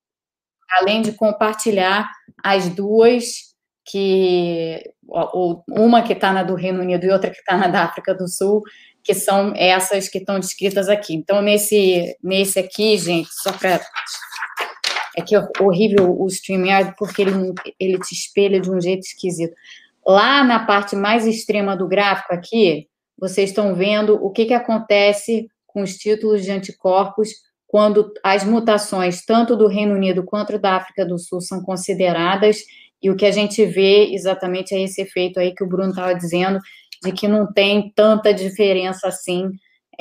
[0.80, 2.10] além de compartilhar
[2.42, 3.54] as duas
[3.86, 7.84] que ou uma que está na do Reino Unido e outra que está na da
[7.84, 8.62] África do Sul,
[9.02, 11.14] que são essas que estão descritas aqui.
[11.14, 13.80] Então, nesse, nesse aqui, gente, só para.
[15.16, 17.32] É que é horrível o StreamYard, porque ele,
[17.80, 19.54] ele te espelha de um jeito esquisito.
[20.06, 22.86] Lá na parte mais extrema do gráfico aqui,
[23.18, 27.30] vocês estão vendo o que, que acontece com os títulos de anticorpos
[27.66, 32.62] quando as mutações, tanto do Reino Unido quanto da África do Sul, são consideradas,
[33.02, 36.14] e o que a gente vê exatamente é esse efeito aí que o Bruno estava
[36.14, 36.58] dizendo,
[37.02, 39.50] de que não tem tanta diferença assim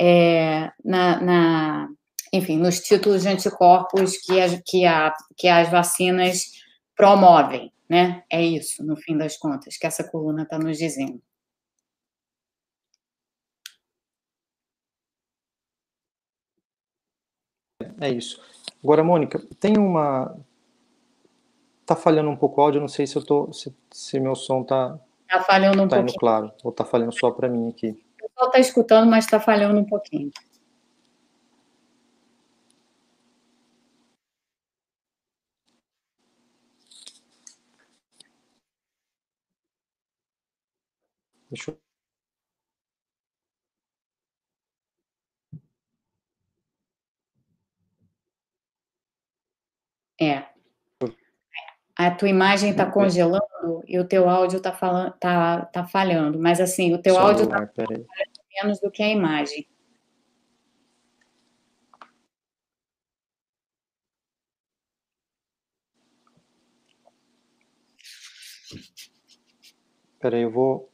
[0.00, 1.88] é, na, na,
[2.32, 6.52] enfim, nos títulos de anticorpos que, as, que, a, que as vacinas
[6.96, 8.22] promovem, né?
[8.30, 11.20] É isso, no fim das contas, que essa coluna está nos dizendo.
[18.00, 18.40] É isso.
[18.82, 20.36] Agora, Mônica, tem uma.
[21.84, 23.52] Tá falhando um pouco o áudio, não sei se eu tô.
[23.52, 24.98] Se, se meu som tá.
[25.28, 26.18] Tá falhando um tá pouquinho.
[26.18, 27.90] claro, ou tá falhando só para mim aqui.
[27.90, 30.30] O pessoal tá escutando, mas tá falhando um pouquinho.
[41.50, 41.78] Deixa eu
[50.20, 50.57] É.
[51.98, 54.70] A tua imagem está congelando e o teu áudio está
[55.18, 56.38] tá, tá falhando.
[56.38, 57.68] Mas assim, o teu Só áudio está
[58.62, 59.66] menos do que a imagem.
[70.20, 70.88] Peraí, eu vou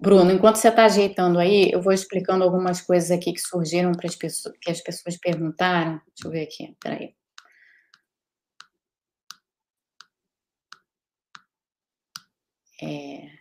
[0.00, 4.06] Bruno, enquanto você está ajeitando aí, eu vou explicando algumas coisas aqui que surgiram para
[4.06, 6.00] as pessoas, que as pessoas perguntaram.
[6.14, 7.14] Deixa eu ver aqui, peraí.
[12.80, 13.38] É...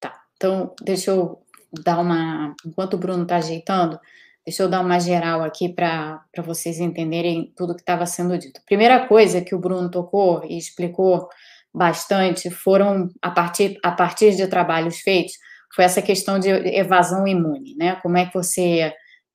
[0.00, 1.42] Tá, então deixa eu
[1.72, 2.54] dar uma.
[2.64, 4.00] Enquanto o Bruno está ajeitando,
[4.48, 8.62] Deixa eu dar uma geral aqui para vocês entenderem tudo que estava sendo dito.
[8.64, 11.28] Primeira coisa que o Bruno tocou e explicou
[11.72, 15.34] bastante foram, a partir, a partir de trabalhos feitos,
[15.76, 17.96] foi essa questão de evasão imune, né?
[17.96, 18.90] Como é que você.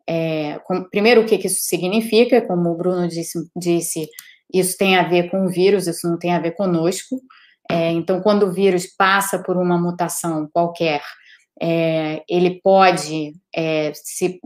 [0.09, 4.07] É, com, primeiro, o que, que, isso significa, como o Bruno disse, disse,
[4.51, 7.21] isso tem a ver com o vírus, isso não tem a ver conosco.
[7.69, 11.03] É, então, quando o vírus passa por uma mutação qualquer,
[11.61, 14.39] é, ele pode é, se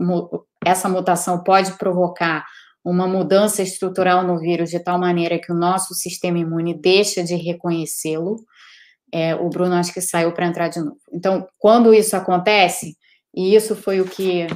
[0.64, 2.44] essa mutação pode provocar
[2.84, 7.34] uma mudança estrutural no vírus de tal maneira que o nosso sistema imune deixa de
[7.34, 8.36] reconhecê-lo.
[9.12, 10.98] É, o Bruno acho que saiu para entrar de novo.
[11.12, 12.96] Então, quando isso acontece,
[13.34, 14.46] e isso foi o que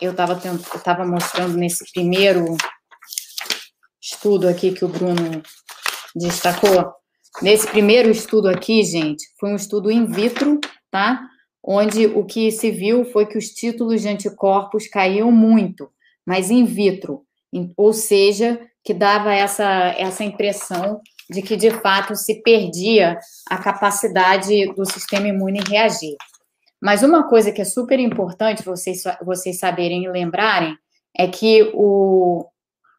[0.00, 2.56] eu estava mostrando nesse primeiro
[4.00, 5.42] estudo aqui que o Bruno
[6.14, 6.92] destacou.
[7.42, 11.22] Nesse primeiro estudo aqui, gente, foi um estudo in vitro, tá?
[11.62, 15.90] Onde o que se viu foi que os títulos de anticorpos caíam muito,
[16.26, 17.22] mas in vitro,
[17.76, 23.18] ou seja, que dava essa, essa impressão de que de fato se perdia
[23.48, 26.16] a capacidade do sistema imune reagir.
[26.80, 30.76] Mas uma coisa que é super importante vocês, vocês saberem e lembrarem
[31.16, 32.46] é que o,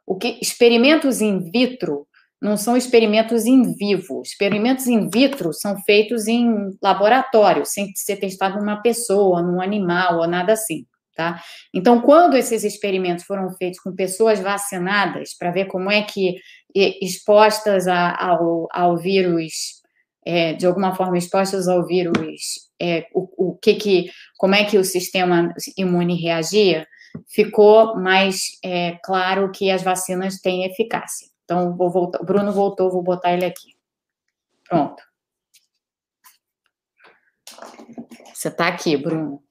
[0.06, 2.08] o que experimentos in vitro
[2.42, 4.22] não são experimentos em vivo.
[4.26, 10.28] Experimentos in vitro são feitos em laboratório, sem ser testado numa pessoa, num animal ou
[10.28, 11.40] nada assim, tá?
[11.74, 16.38] Então, quando esses experimentos foram feitos com pessoas vacinadas, para ver como é que
[16.76, 19.82] expostas a, ao, ao vírus,
[20.26, 24.78] é, de alguma forma expostas ao vírus, é, o, o que que, como é que
[24.78, 26.88] o sistema imune reagia,
[27.28, 31.31] ficou mais é, claro que as vacinas têm eficácia.
[31.52, 32.22] Então, vou voltar.
[32.22, 33.76] O Bruno voltou, vou botar ele aqui.
[34.64, 35.04] Pronto.
[38.34, 39.44] Você está aqui, Bruno.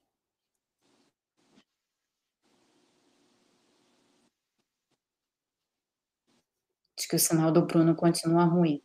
[6.97, 8.81] Acho que o sinal do Bruno continua ruim.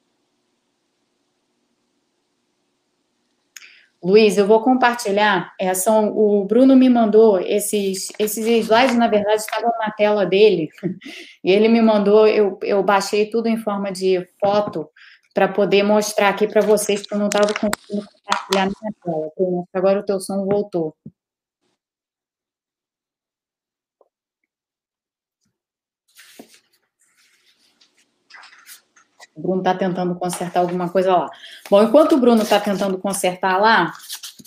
[4.06, 5.52] Luiz, eu vou compartilhar.
[5.58, 10.68] É, são, o Bruno me mandou esses, esses slides, na verdade, estavam na tela dele.
[11.42, 14.88] E ele me mandou, eu, eu baixei tudo em forma de foto
[15.34, 19.66] para poder mostrar aqui para vocês, porque eu não estava conseguindo compartilhar minha tela.
[19.74, 20.94] Agora o teu som voltou.
[29.36, 31.30] O Bruno está tentando consertar alguma coisa lá.
[31.70, 33.92] Bom, enquanto o Bruno está tentando consertar lá,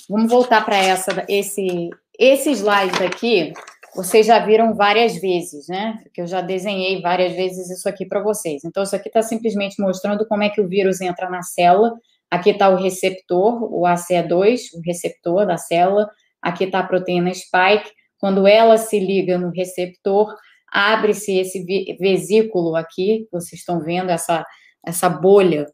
[0.09, 3.53] vamos voltar para essa, esse, esse slide aqui.
[3.95, 5.99] Vocês já viram várias vezes, né?
[6.13, 8.63] Que eu já desenhei várias vezes isso aqui para vocês.
[8.63, 11.93] Então, isso aqui está simplesmente mostrando como é que o vírus entra na célula.
[12.29, 16.09] Aqui está o receptor, o ACE2, o receptor da célula.
[16.41, 17.91] Aqui está a proteína spike.
[18.19, 20.35] Quando ela se liga no receptor,
[20.71, 21.63] abre-se esse
[21.99, 24.45] vesículo aqui, vocês estão vendo essa
[24.85, 25.65] essa bolha,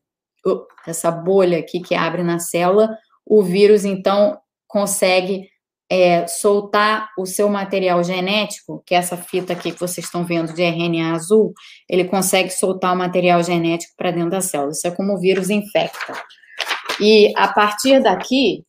[0.88, 2.90] essa bolha aqui que abre na célula,
[3.26, 4.38] o vírus então
[4.68, 5.48] consegue
[5.90, 10.54] é, soltar o seu material genético, que é essa fita aqui que vocês estão vendo
[10.54, 11.54] de RNA azul,
[11.88, 14.72] ele consegue soltar o material genético para dentro da célula.
[14.72, 16.14] Isso é como o vírus infecta.
[17.00, 18.64] E a partir daqui,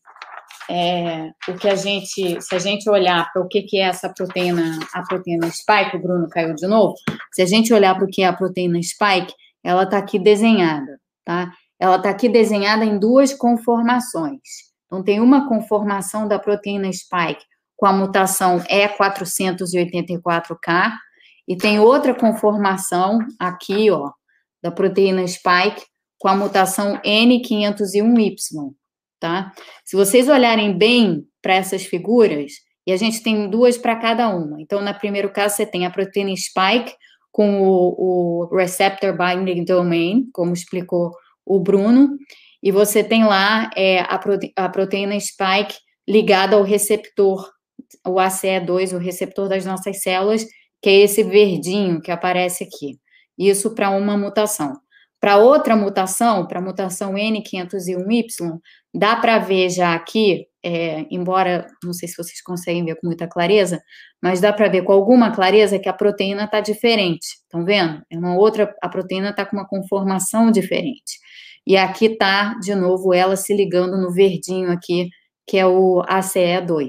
[0.69, 4.13] é, o que a gente, se a gente olhar para o que, que é essa
[4.13, 6.95] proteína, a proteína spike, o Bruno caiu de novo,
[7.33, 9.33] se a gente olhar para o que é a proteína spike,
[9.67, 11.53] ela está aqui desenhada, tá?
[11.79, 14.41] Ela está aqui desenhada em duas conformações.
[14.87, 17.45] Então, tem uma conformação da proteína spike
[17.77, 20.93] com a mutação E484K
[21.49, 24.13] e tem outra conformação aqui, ó,
[24.63, 25.83] da proteína spike
[26.17, 28.73] com a mutação N501Y,
[29.19, 29.53] tá?
[29.85, 32.53] Se vocês olharem bem para essas figuras,
[32.87, 34.63] e a gente tem duas para cada uma.
[34.63, 36.95] Então, no primeiro caso, você tem a proteína spike
[37.37, 41.13] com o, o receptor binding domain, como explicou
[41.45, 42.17] o Bruno,
[42.63, 45.77] e você tem lá é, a, prote a proteína spike
[46.09, 47.47] ligada ao receptor,
[48.07, 50.47] o ACE2, o receptor das nossas células,
[50.81, 52.99] que é esse verdinho que aparece aqui.
[53.39, 54.73] Isso para uma mutação.
[55.21, 58.59] Para outra mutação, para a mutação N501Y,
[58.95, 63.29] dá para ver já aqui é, embora não sei se vocês conseguem ver com muita
[63.29, 63.81] clareza,
[64.21, 67.25] mas dá para ver com alguma clareza que a proteína está diferente.
[67.45, 68.03] Estão vendo?
[68.11, 71.21] É uma outra, a proteína está com uma conformação diferente.
[71.65, 75.09] E aqui está, de novo, ela se ligando no verdinho aqui,
[75.47, 76.89] que é o ACE2.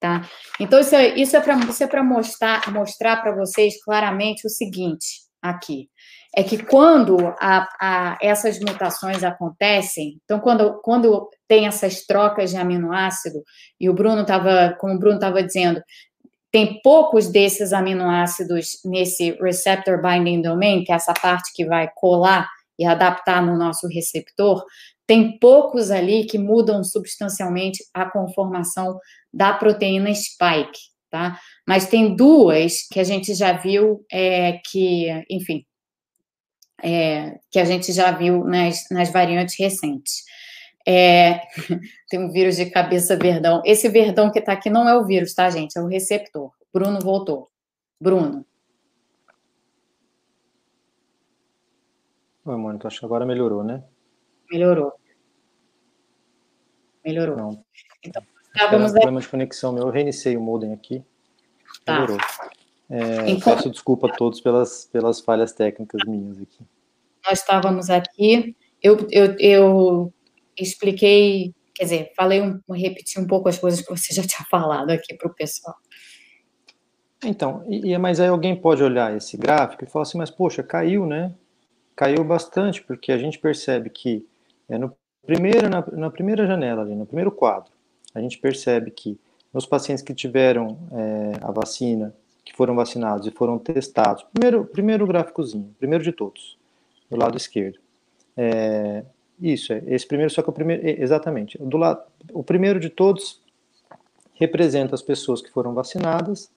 [0.00, 0.26] Tá?
[0.58, 5.90] Então, isso é, isso é para é mostrar, mostrar para vocês claramente o seguinte aqui
[6.34, 12.56] é que quando a, a, essas mutações acontecem, então quando, quando tem essas trocas de
[12.56, 13.42] aminoácido,
[13.80, 15.82] e o Bruno estava, como o Bruno estava dizendo,
[16.52, 22.48] tem poucos desses aminoácidos nesse receptor binding domain, que é essa parte que vai colar
[22.78, 24.64] e adaptar no nosso receptor,
[25.06, 28.98] tem poucos ali que mudam substancialmente a conformação
[29.32, 30.78] da proteína spike,
[31.10, 31.38] tá?
[31.68, 35.64] Mas tem duas que a gente já viu é, que, enfim,
[36.82, 40.24] é, que a gente já viu nas, nas variantes recentes.
[40.86, 41.40] É,
[42.08, 43.62] tem um vírus de cabeça verdão.
[43.64, 45.78] Esse verdão que está aqui não é o vírus, tá, gente?
[45.78, 46.52] É o receptor.
[46.72, 47.50] Bruno voltou.
[48.00, 48.44] Bruno.
[52.44, 53.84] Oi, Mônica, acho que agora melhorou, né?
[54.50, 54.92] Melhorou.
[57.04, 57.36] Melhorou.
[57.36, 57.64] Não.
[58.02, 58.22] Então,
[58.54, 58.92] estávamos...
[58.92, 61.04] problema de conexão meu, eu reiniciei o modem aqui.
[61.84, 62.00] Tá.
[62.00, 62.18] Melhorou.
[62.90, 66.58] É, então, peço desculpa a todos pelas, pelas falhas técnicas minhas aqui.
[67.24, 70.12] Nós estávamos aqui, eu, eu, eu
[70.58, 74.90] expliquei, quer dizer, falei um, repeti um pouco as coisas que você já tinha falado
[74.90, 75.76] aqui para o pessoal.
[77.24, 81.06] Então, e, mas aí alguém pode olhar esse gráfico e falar assim, mas poxa, caiu,
[81.06, 81.32] né?
[81.94, 84.26] Caiu bastante, porque a gente percebe que
[84.68, 87.70] é no primeiro, na, na primeira janela ali, no primeiro quadro,
[88.14, 89.20] a gente percebe que
[89.52, 92.14] nos pacientes que tiveram é, a vacina
[92.50, 96.58] que foram vacinados e foram testados, primeiro, primeiro gráficozinho, primeiro de todos,
[97.08, 97.78] do lado esquerdo.
[98.36, 99.04] É,
[99.40, 103.40] isso, é, esse primeiro, só que o primeiro, exatamente, do lado, o primeiro de todos
[104.34, 106.50] representa as pessoas que foram vacinadas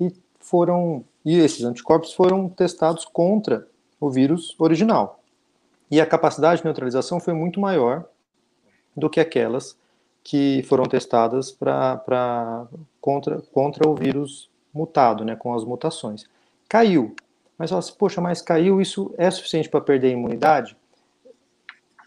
[0.00, 3.68] e foram, e esses anticorpos foram testados contra
[4.00, 5.22] o vírus original.
[5.88, 8.04] E a capacidade de neutralização foi muito maior
[8.96, 9.78] do que aquelas
[10.24, 12.66] que foram testadas para
[13.00, 16.24] contra, contra o vírus mutado, né, com as mutações.
[16.68, 17.14] Caiu.
[17.58, 20.76] Mas fala assim, poxa, mas caiu, isso é suficiente para perder a imunidade?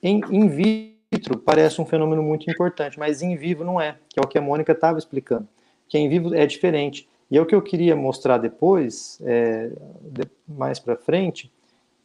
[0.02, 4.22] Em in vitro parece um fenômeno muito importante, mas em vivo não é, que é
[4.24, 5.48] o que a Mônica estava explicando.
[5.88, 7.08] Que em vivo é diferente.
[7.30, 11.52] E é o que eu queria mostrar depois, é, de, mais para frente,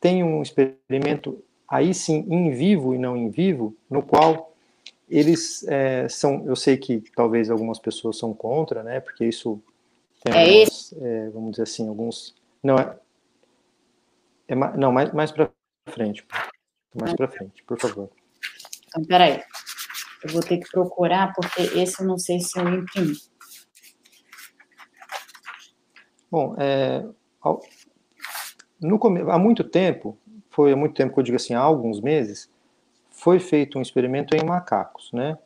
[0.00, 4.52] tem um experimento aí sim em vivo e não em vivo, no qual
[5.08, 9.60] eles é, são, eu sei que talvez algumas pessoas são contra, né, porque isso
[10.22, 12.34] tem é alguns, é, vamos dizer assim, alguns.
[12.62, 12.98] Não, é.
[14.48, 15.50] é não, mais, mais para
[15.86, 16.26] frente.
[16.94, 18.10] Mais para frente, por favor.
[18.86, 19.42] Então, peraí.
[20.24, 23.16] Eu vou ter que procurar, porque esse eu não sei se eu imprimi.
[26.30, 27.06] Bom, é,
[28.80, 29.00] no,
[29.30, 30.18] há muito tempo,
[30.50, 32.50] foi há muito tempo que eu digo assim, há alguns meses,
[33.10, 35.38] foi feito um experimento em macacos, né?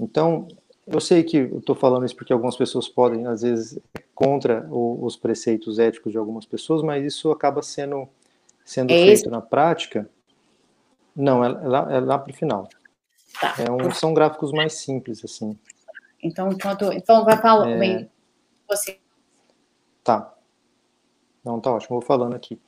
[0.00, 0.48] Então,
[0.86, 3.78] eu sei que eu estou falando isso porque algumas pessoas podem, às vezes,
[4.16, 8.08] contra o, os preceitos éticos de algumas pessoas, mas isso acaba sendo,
[8.64, 10.08] sendo é feito na prática.
[11.14, 12.66] Não, é, é lá, é lá para o final.
[13.38, 13.54] Tá.
[13.58, 15.56] É um, são gráficos mais simples, assim.
[16.22, 17.78] Então, enquanto, então vai falar é...
[17.78, 18.10] bem
[18.66, 18.98] você.
[20.02, 20.34] Tá.
[21.44, 22.58] Não, tá ótimo, vou falando aqui.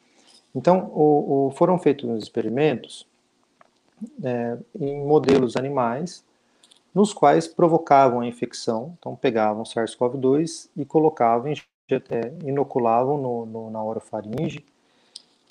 [0.55, 3.09] Então, o, o foram feitos experimentos
[4.23, 6.23] é, em modelos animais
[6.99, 11.53] nos quais provocavam a infecção, então pegavam SARS-CoV-2 e colocavam,
[11.89, 14.67] é, inoculavam no, no, na orofaringe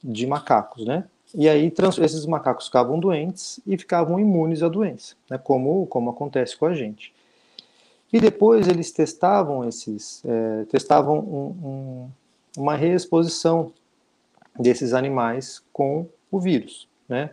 [0.03, 1.05] de macacos, né?
[1.33, 1.73] E aí
[2.03, 5.37] esses macacos ficavam doentes e ficavam imunes à doença, né?
[5.37, 7.13] Como, como acontece com a gente.
[8.11, 12.09] E depois eles testavam esses, é, testavam um, um,
[12.57, 13.71] uma reexposição
[14.59, 17.29] desses animais com o vírus, né?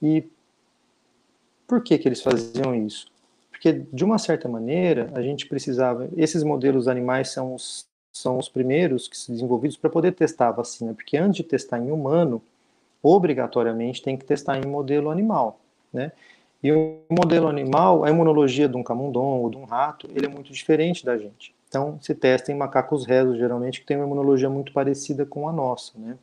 [0.00, 0.22] E
[1.66, 3.17] por que que eles faziam isso?
[3.58, 6.08] Porque, de uma certa maneira, a gente precisava.
[6.16, 10.52] Esses modelos animais são os, são os primeiros que se desenvolvidos para poder testar a
[10.52, 12.40] vacina, porque antes de testar em humano,
[13.02, 15.58] obrigatoriamente tem que testar em modelo animal,
[15.92, 16.12] né?
[16.62, 20.28] E o modelo animal, a imunologia de um camundongo ou de um rato, ele é
[20.28, 21.52] muito diferente da gente.
[21.68, 25.52] Então, se testa em macacos rezos, geralmente, que tem uma imunologia muito parecida com a
[25.52, 26.16] nossa, né?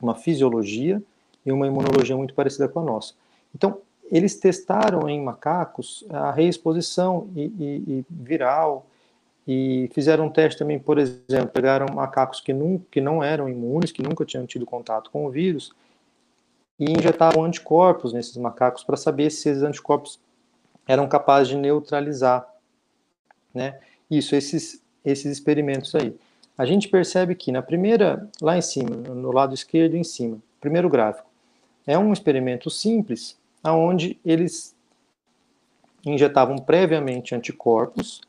[0.00, 1.02] Uma fisiologia
[1.44, 3.14] e uma imunologia muito parecida com a nossa.
[3.54, 3.80] Então,
[4.10, 8.86] eles testaram em macacos a reexposição e, e, e viral
[9.46, 13.90] e fizeram um teste também, por exemplo, pegaram macacos que, nunca, que não eram imunes,
[13.90, 15.72] que nunca tinham tido contato com o vírus,
[16.78, 20.20] e injetavam anticorpos nesses macacos para saber se esses anticorpos
[20.86, 22.46] eram capazes de neutralizar,
[23.54, 23.80] né?
[24.10, 26.14] Isso, esses, esses experimentos aí.
[26.56, 30.90] A gente percebe que na primeira, lá em cima, no lado esquerdo em cima, primeiro
[30.90, 31.28] gráfico,
[31.86, 33.38] é um experimento simples,
[33.68, 34.74] aonde eles
[36.04, 38.20] injetavam previamente anticorpos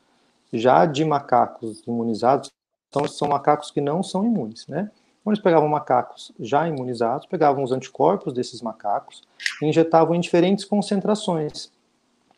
[0.52, 2.50] já de macacos imunizados,
[2.88, 4.90] então são macacos que não são imunes, né?
[5.20, 9.22] Então eles pegavam macacos já imunizados, pegavam os anticorpos desses macacos
[9.62, 11.70] e injetavam em diferentes concentrações.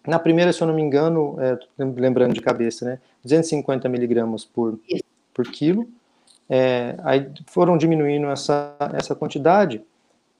[0.07, 4.79] Na primeira, se eu não me engano, é, lembrando de cabeça, né, 250 miligramas por,
[5.33, 5.89] por quilo.
[6.51, 9.81] É, aí foram diminuindo essa, essa quantidade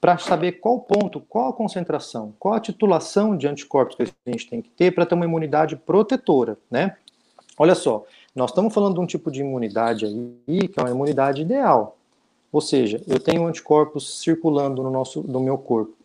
[0.03, 4.49] para saber qual ponto, qual a concentração, qual a titulação de anticorpos que a gente
[4.49, 6.97] tem que ter para ter uma imunidade protetora, né?
[7.57, 8.03] Olha só,
[8.35, 11.95] nós estamos falando de um tipo de imunidade aí que é uma imunidade ideal.
[12.51, 15.95] Ou seja, eu tenho anticorpos circulando no, nosso, no meu corpo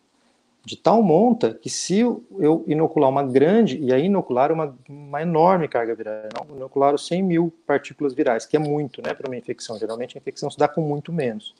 [0.64, 2.22] de tal monta que se eu
[2.68, 8.14] inocular uma grande, e aí inocular uma, uma enorme carga viral, inocular 100 mil partículas
[8.14, 9.76] virais, que é muito né, para uma infecção.
[9.76, 11.52] Geralmente a infecção se dá com muito menos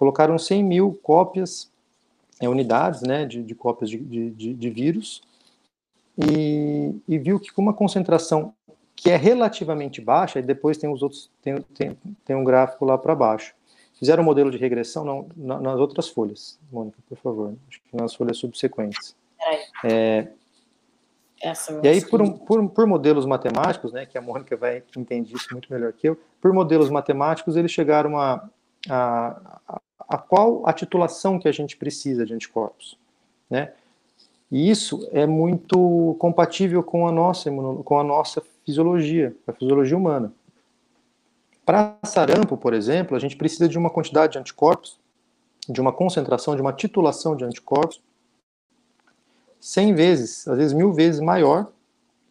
[0.00, 1.70] colocaram 100 mil cópias
[2.40, 5.20] é, unidades né, de, de cópias de, de, de vírus
[6.16, 8.54] e, e, viu que com uma concentração
[8.96, 12.96] que é relativamente baixa, e depois tem os outros, tem, tem, tem um gráfico lá
[12.96, 13.54] para baixo.
[13.98, 15.04] Fizeram um modelo de regressão
[15.36, 19.14] não, nas outras folhas, Mônica, por favor, acho que nas folhas subsequentes.
[19.84, 20.28] É,
[21.82, 25.48] e aí, por, um, por, por, modelos matemáticos, né, que a Mônica vai entender isso
[25.52, 28.48] muito melhor que eu, por modelos matemáticos, eles chegaram a,
[28.88, 29.80] a,
[30.10, 32.98] a, qual a titulação que a gente precisa de anticorpos,
[33.48, 33.72] né?
[34.50, 37.48] E isso é muito compatível com a nossa,
[37.84, 40.32] com a nossa fisiologia, a fisiologia humana.
[41.64, 44.98] Para sarampo, por exemplo, a gente precisa de uma quantidade de anticorpos,
[45.68, 48.00] de uma concentração, de uma titulação de anticorpos
[49.60, 51.70] 100 vezes, às vezes mil vezes maior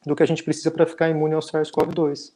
[0.05, 2.33] do que a gente precisa para ficar imune ao SARS-CoV-2.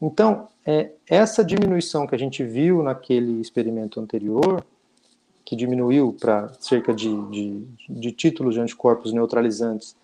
[0.00, 4.64] Então, é, essa diminuição que a gente viu naquele experimento anterior,
[5.52, 9.94] que diminuiu para cerca de, de, de, títulos de anticorpos neutralizantes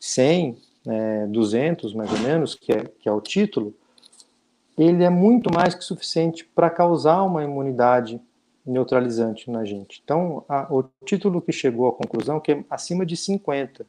[0.00, 0.56] 100,
[0.86, 3.74] é, 200 mais ou menos, que é, que é o título,
[4.78, 8.18] ele é muito mais que suficiente para causar uma imunidade
[8.64, 10.00] neutralizante na gente.
[10.02, 13.84] Então, a, o título que chegou à conclusão que é acima de 50,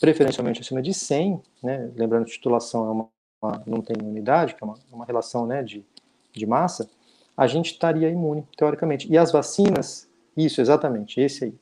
[0.00, 3.08] preferencialmente acima de 100, né, lembrando que titulação é uma,
[3.40, 5.86] uma, não tem unidade, que é uma, uma relação né, de,
[6.32, 6.90] de massa,
[7.36, 9.08] a gente estaria imune, teoricamente.
[9.08, 10.05] E as vacinas,
[10.36, 11.54] isso, exatamente, esse aí.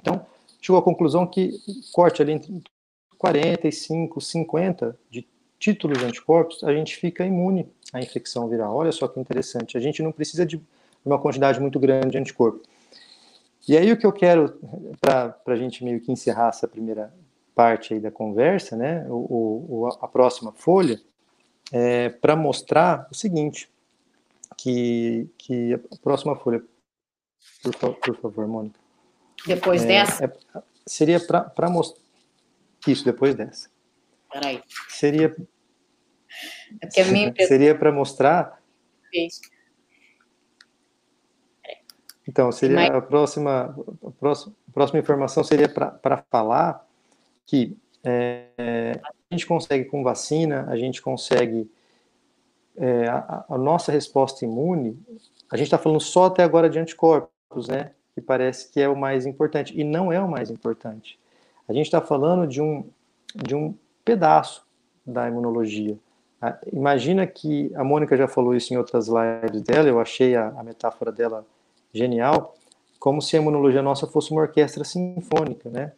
[0.00, 0.24] Então,
[0.60, 1.60] chegou à conclusão que
[1.92, 2.62] corte ali entre
[3.16, 5.26] 45, 50 de
[5.58, 8.76] títulos de anticorpos, a gente fica imune à infecção viral.
[8.76, 9.76] Olha só que interessante.
[9.76, 10.60] A gente não precisa de
[11.04, 12.62] uma quantidade muito grande de anticorpo.
[13.66, 14.58] E aí o que eu quero,
[15.00, 17.12] para a gente meio que encerrar essa primeira
[17.54, 21.00] parte aí da conversa, né, o, o a próxima folha,
[21.72, 23.68] é para mostrar o seguinte,
[24.56, 26.62] que, que a próxima folha,
[27.62, 28.78] por, por favor, Mônica.
[29.46, 30.24] Depois é, dessa?
[30.24, 32.02] É, seria para mostrar,
[32.86, 33.70] isso, depois dessa.
[34.32, 34.62] Peraí.
[34.88, 35.34] Seria,
[36.82, 38.62] é seria para mostrar
[39.12, 39.40] Isso
[42.28, 43.74] então, seria a próxima,
[44.06, 46.86] a próxima, a próxima informação seria para falar
[47.46, 47.74] que
[48.04, 51.70] é, a gente consegue com vacina, a gente consegue
[52.76, 55.00] é, a, a, nossa resposta imune,
[55.50, 57.92] a gente está falando só até agora de anticorpos, né?
[58.14, 61.18] Que parece que é o mais importante e não é o mais importante.
[61.68, 62.84] A gente está falando de um
[63.34, 63.74] de um
[64.04, 64.66] pedaço
[65.04, 65.98] da imunologia.
[66.72, 70.62] Imagina que a Mônica já falou isso em outras lives dela, eu achei a, a
[70.62, 71.44] metáfora dela
[71.92, 72.54] genial,
[72.98, 75.92] como se a imunologia nossa fosse uma orquestra sinfônica, né?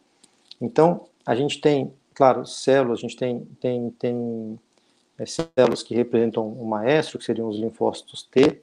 [0.59, 4.59] Então, a gente tem, claro, células, a gente tem, tem, tem
[5.17, 8.61] é, células que representam o maestro, que seriam os linfócitos T,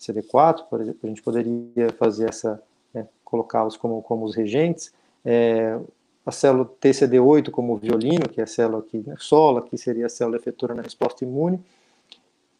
[0.00, 4.92] CD4, por exemplo, a gente poderia fazer essa, né, colocá-los como, como os regentes,
[5.24, 5.78] é,
[6.24, 10.08] a célula TCD8 como violino, que é a célula que né, sola, que seria a
[10.08, 11.64] célula efetora na resposta imune,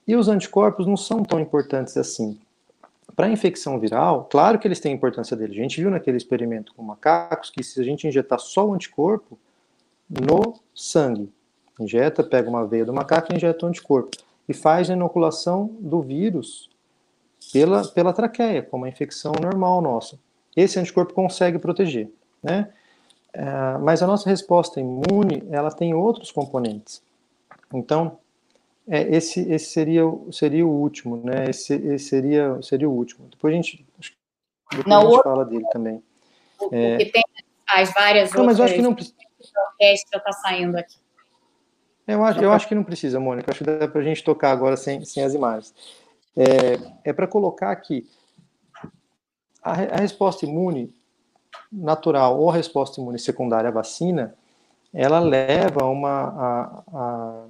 [0.07, 2.39] e os anticorpos não são tão importantes assim.
[3.15, 5.57] Para a infecção viral, claro que eles têm importância deles.
[5.57, 9.39] A gente viu naquele experimento com macacos que se a gente injetar só o anticorpo
[10.09, 11.33] no sangue,
[11.81, 14.17] injeta, pega uma veia do macaco e injeta o anticorpo,
[14.49, 16.71] e faz a inoculação do vírus
[17.53, 20.19] pela, pela traqueia, como a infecção normal nossa.
[20.57, 22.11] Esse anticorpo consegue proteger,
[22.43, 22.73] né?
[23.33, 27.03] É, mas a nossa resposta imune, ela tem outros componentes.
[27.73, 28.19] Então,
[28.89, 31.51] é, esse, esse seria, seria o último, né?
[31.51, 33.29] Esse, esse seria, seria o último.
[33.29, 36.03] Depois a gente, depois Não, a gente fala dele também.
[36.73, 36.97] É...
[36.97, 37.23] Porque tem
[37.69, 39.17] as várias não, Mas eu acho que não precisa.
[39.73, 40.97] orquestra está saindo aqui.
[42.07, 43.51] Eu acho, eu acho que não precisa, Mônica.
[43.51, 45.75] Acho que dá para a gente tocar agora sem, sem as imagens.
[46.37, 48.07] É, é para colocar aqui
[49.63, 50.93] a, a, resposta imune
[51.73, 54.35] natural ou a resposta imune secundária à vacina,
[54.93, 57.45] ela leva a uma, a, a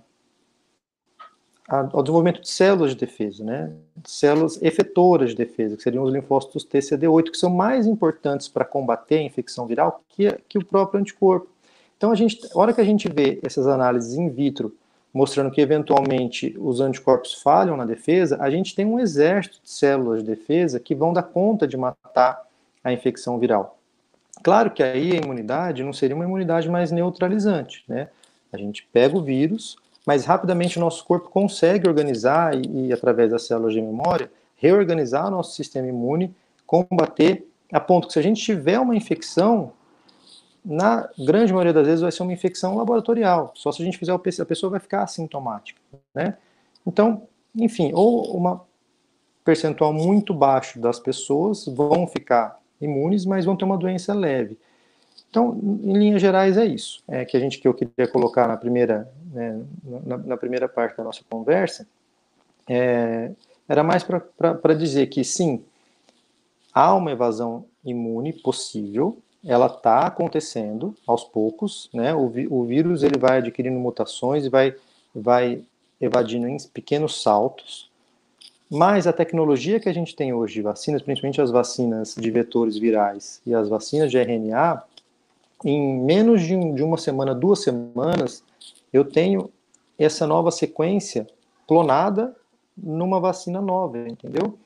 [1.68, 3.72] ao desenvolvimento de células de defesa, né?
[4.04, 9.16] Células efetoras de defesa, que seriam os linfócitos TCD8, que são mais importantes para combater
[9.16, 11.48] a infecção viral que, que o próprio anticorpo.
[11.96, 14.72] Então, a gente, a hora que a gente vê essas análises in vitro
[15.16, 20.22] mostrando que eventualmente os anticorpos falham na defesa, a gente tem um exército de células
[20.22, 22.42] de defesa que vão dar conta de matar
[22.84, 23.78] a infecção viral.
[24.42, 28.08] Claro que aí a imunidade não seria uma imunidade mais neutralizante, né?
[28.52, 33.30] A gente pega o vírus, mas rapidamente o nosso corpo consegue organizar e, e, através
[33.30, 36.30] das células de memória, reorganizar o nosso sistema imune,
[36.66, 39.72] combater, a ponto que se a gente tiver uma infecção,
[40.66, 44.12] na grande maioria das vezes vai ser uma infecção laboratorial, só se a gente fizer
[44.12, 45.80] o a pessoa vai ficar assintomática,
[46.12, 46.36] né?
[46.84, 47.22] Então,
[47.54, 48.60] enfim, ou uma
[49.44, 54.58] percentual muito baixo das pessoas vão ficar imunes, mas vão ter uma doença leve.
[55.30, 58.56] Então, em linhas gerais, é isso é que a gente que eu queria colocar na
[58.56, 59.62] primeira, né,
[60.04, 61.86] na, na, primeira parte da nossa conversa.
[62.68, 63.30] É,
[63.68, 65.64] era mais para dizer que sim,
[66.72, 72.12] há uma evasão imune possível, ela está acontecendo aos poucos, né?
[72.12, 74.74] O, o, vírus ele vai adquirindo mutações e vai,
[75.14, 75.62] vai
[76.00, 77.88] evadindo em pequenos saltos.
[78.68, 82.76] Mas a tecnologia que a gente tem hoje de vacinas, principalmente as vacinas de vetores
[82.76, 84.82] virais e as vacinas de RNA,
[85.64, 88.42] em menos de, um, de uma semana, duas semanas,
[88.92, 89.48] eu tenho
[89.96, 91.26] essa nova sequência
[91.68, 92.34] clonada
[92.76, 94.58] numa vacina nova, entendeu?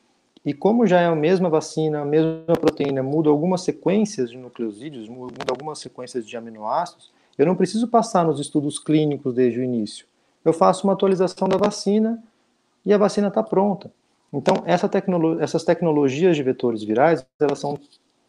[0.45, 5.09] E como já é a mesma vacina, a mesma proteína, muda algumas sequências de nucleosídeos,
[5.09, 10.07] muda algumas sequências de aminoácidos, eu não preciso passar nos estudos clínicos desde o início.
[10.45, 12.23] Eu faço uma atualização da vacina
[12.85, 13.91] e a vacina está pronta.
[14.33, 14.89] Então, essa
[15.41, 17.79] essas tecnologias de vetores virais, elas são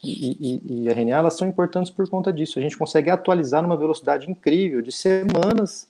[0.04, 2.58] e, e, e RNA, elas são importantes por conta disso.
[2.58, 5.88] A gente consegue atualizar numa velocidade incrível, de semanas.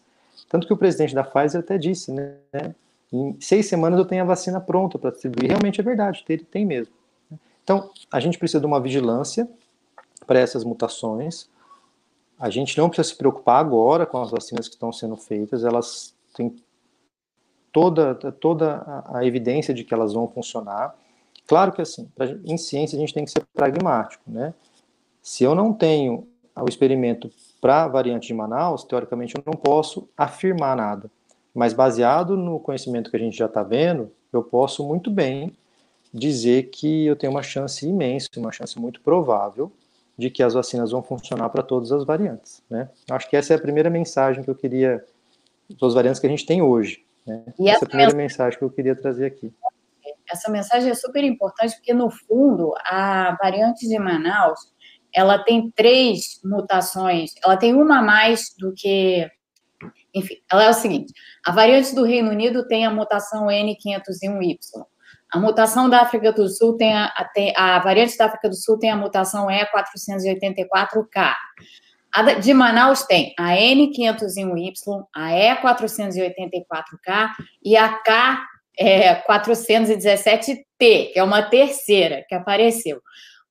[0.50, 2.36] Tanto que o presidente da Pfizer até disse, né?
[3.12, 5.50] Em seis semanas eu tenho a vacina pronta para distribuir.
[5.50, 6.94] Realmente é verdade, tem, tem mesmo.
[7.64, 9.50] Então, a gente precisa de uma vigilância
[10.26, 11.50] para essas mutações.
[12.40, 16.16] A gente não precisa se preocupar agora com as vacinas que estão sendo feitas, elas
[16.34, 16.56] têm
[17.72, 20.96] toda, toda a, evidência de que elas vão funcionar.
[21.48, 24.54] Claro que assim, pra, em ciência a gente tem que ser pragmático, né?
[25.22, 30.10] Se eu não tenho o experimento para a variante de Manaus, teoricamente eu não posso
[30.18, 31.12] afirmar nada.
[31.54, 35.56] Mas baseado no conhecimento que a gente já está vendo, eu posso muito bem
[36.14, 39.72] dizer que eu tenho uma chance imensa, uma chance muito provável
[40.18, 42.62] de que as vacinas vão funcionar para todas as variantes.
[42.70, 42.90] Né?
[43.10, 45.04] Acho que essa é a primeira mensagem que eu queria,
[45.80, 47.04] das variantes que a gente tem hoje.
[47.26, 47.44] Né?
[47.60, 49.54] E essa é a primeira mensagem que eu queria trazer aqui.
[50.30, 54.60] Essa mensagem é super importante porque, no fundo, a variante de Manaus,
[55.14, 59.30] ela tem três mutações, ela tem uma a mais do que...
[60.14, 61.14] Enfim, ela é o seguinte,
[61.46, 64.58] a variante do Reino Unido tem a mutação N501Y,
[65.32, 67.12] a mutação da África do Sul tem a,
[67.56, 71.34] a, a variante da África do Sul tem a mutação E484K.
[72.14, 77.32] A de Manaus tem a N501Y, a E484K
[77.64, 78.46] e a K
[78.78, 83.02] é, 417T, que é uma terceira que apareceu.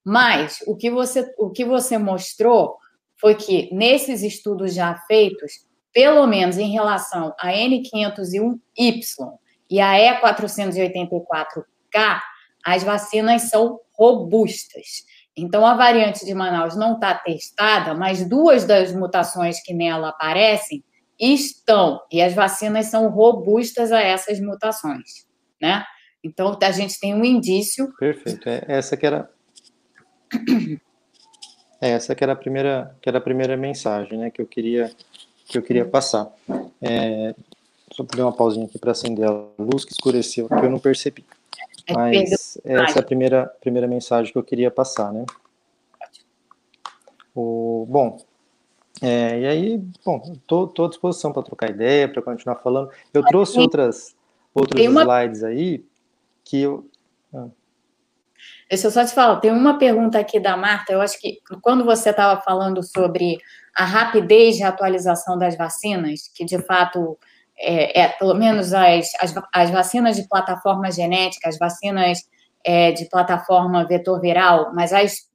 [0.04, 2.76] Mas o que você, o que você mostrou
[3.18, 5.52] foi que nesses estudos já feitos,
[5.92, 8.58] pelo menos em relação a N501Y
[9.70, 12.20] e a E484K,
[12.64, 15.04] as vacinas são robustas.
[15.36, 20.84] Então, a variante de Manaus não está testada, mas duas das mutações que nela aparecem
[21.18, 25.26] estão, e as vacinas são robustas a essas mutações,
[25.60, 25.84] né?
[26.22, 27.94] Então, a gente tem um indício.
[27.98, 28.48] Perfeito.
[28.48, 29.30] É essa que era.
[31.82, 34.90] É essa que era a primeira, que era a primeira mensagem, né, que eu queria,
[35.50, 36.30] que eu queria passar.
[36.80, 37.34] É,
[37.92, 41.24] só dar uma pausinha aqui para acender a luz que escureceu, que eu não percebi.
[41.86, 45.26] É Mas essa é a primeira, primeira mensagem que eu queria passar, né?
[47.34, 48.20] O, bom,
[49.02, 52.90] é, e aí, bom, estou à disposição para trocar ideia, para continuar falando.
[53.12, 54.14] Eu trouxe outras,
[54.54, 55.02] outros uma...
[55.02, 55.84] slides aí
[56.44, 56.88] que eu.
[57.34, 57.48] Ah.
[58.68, 60.92] Deixa eu só te falar, tem uma pergunta aqui da Marta.
[60.92, 63.38] Eu acho que quando você estava falando sobre
[63.76, 67.18] a rapidez de atualização das vacinas, que de fato
[67.58, 72.18] é, é pelo menos as, as, as, vacinas de plataforma genética, as vacinas
[72.64, 75.30] é, de plataforma vetor viral, mas as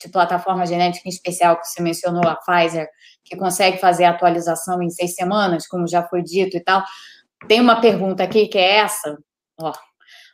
[0.00, 2.88] de plataforma genética em especial que você mencionou, a Pfizer,
[3.24, 6.84] que consegue fazer a atualização em seis semanas, como já foi dito e tal.
[7.48, 9.16] Tem uma pergunta aqui que é essa,
[9.58, 9.72] ó,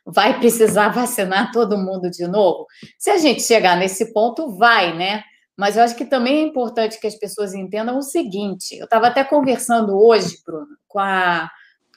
[0.05, 2.67] vai precisar vacinar todo mundo de novo?
[2.99, 5.23] Se a gente chegar nesse ponto, vai, né?
[5.61, 9.09] Mas eu acho que também é importante que as pessoas entendam o seguinte: eu estava
[9.09, 11.51] até conversando hoje, Bruno, com a,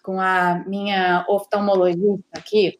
[0.04, 2.78] com a minha oftalmologista aqui,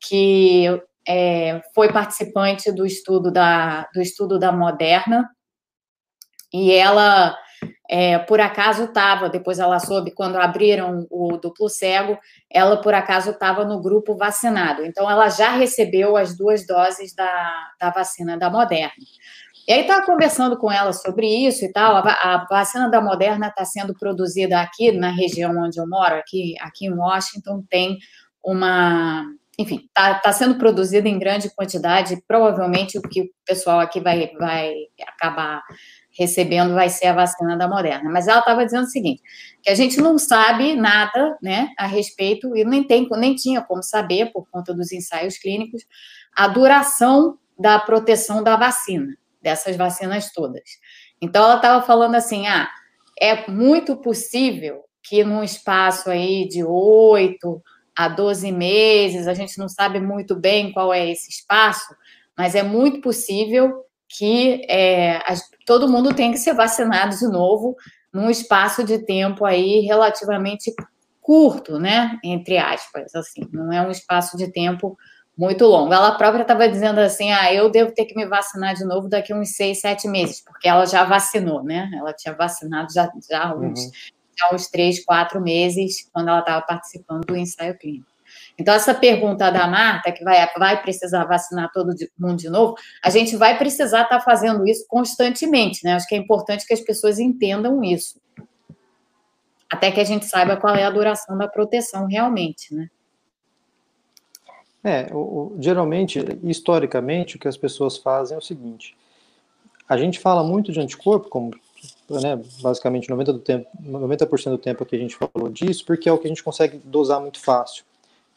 [0.00, 0.66] que
[1.06, 5.30] é, foi participante do estudo da, do estudo da Moderna,
[6.52, 7.38] e ela,
[7.88, 12.18] é, por acaso, estava, depois ela soube, quando abriram o duplo cego,
[12.50, 14.84] ela, por acaso, estava no grupo vacinado.
[14.84, 18.90] Então, ela já recebeu as duas doses da, da vacina da Moderna.
[19.66, 21.96] E aí estava conversando com ela sobre isso e tal.
[21.96, 26.86] A, vacina da Moderna está sendo produzida aqui na região onde eu moro, aqui, aqui
[26.86, 27.98] em Washington, tem
[28.44, 29.24] uma
[29.56, 32.20] enfim, está tá sendo produzida em grande quantidade.
[32.26, 34.74] Provavelmente o que o pessoal aqui vai, vai
[35.06, 35.62] acabar
[36.16, 38.10] recebendo vai ser a vacina da Moderna.
[38.10, 39.20] Mas ela estava dizendo o seguinte:
[39.62, 43.82] que a gente não sabe nada né, a respeito, e nem, tem, nem tinha como
[43.82, 45.82] saber, por conta dos ensaios clínicos,
[46.34, 49.14] a duração da proteção da vacina,
[49.44, 50.64] dessas vacinas todas.
[51.22, 52.68] Então, ela estava falando assim: ah,
[53.20, 57.62] é muito possível que num espaço aí de oito
[57.96, 61.94] a 12 meses, a gente não sabe muito bem qual é esse espaço,
[62.36, 65.20] mas é muito possível que é,
[65.64, 67.76] todo mundo tenha que ser vacinado de novo
[68.12, 70.72] num espaço de tempo aí relativamente
[71.20, 72.18] curto, né?
[72.24, 74.96] Entre aspas, assim, não é um espaço de tempo
[75.36, 75.92] muito longo.
[75.92, 79.34] Ela própria estava dizendo assim: ah, eu devo ter que me vacinar de novo daqui
[79.34, 81.90] uns seis, sete meses, porque ela já vacinou, né?
[81.94, 83.90] Ela tinha vacinado já, já uns, uhum.
[84.38, 88.14] já uns três, quatro meses, quando ela estava participando do ensaio clínico.
[88.58, 93.10] Então, essa pergunta da Marta, que vai, vai precisar vacinar todo mundo de novo, a
[93.10, 95.94] gente vai precisar estar tá fazendo isso constantemente, né?
[95.94, 98.20] Acho que é importante que as pessoas entendam isso.
[99.70, 102.88] Até que a gente saiba qual é a duração da proteção realmente, né?
[104.84, 108.94] É, o, o, geralmente, historicamente, o que as pessoas fazem é o seguinte:
[109.88, 111.52] a gente fala muito de anticorpo, como
[112.08, 116.18] né, basicamente 90%, do tempo, 90 do tempo a gente falou disso, porque é o
[116.18, 117.84] que a gente consegue dosar muito fácil.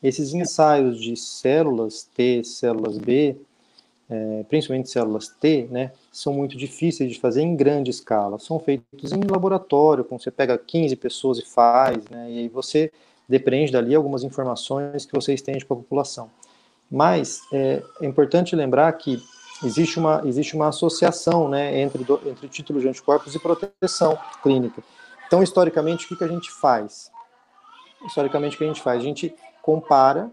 [0.01, 3.35] Esses ensaios de células T, células B,
[4.09, 8.39] é, principalmente células T, né, são muito difíceis de fazer em grande escala.
[8.39, 12.91] São feitos em laboratório, quando você pega 15 pessoas e faz, né, e aí você
[13.27, 16.29] depende dali algumas informações que você estende para a população.
[16.89, 19.21] Mas é, é, importante lembrar que
[19.63, 24.81] existe uma, existe uma associação né, entre, do, entre título de anticorpos e proteção clínica.
[25.27, 27.11] Então, historicamente, o que, que a gente faz?
[28.05, 29.01] Historicamente, o que a gente faz?
[29.01, 30.31] A gente compara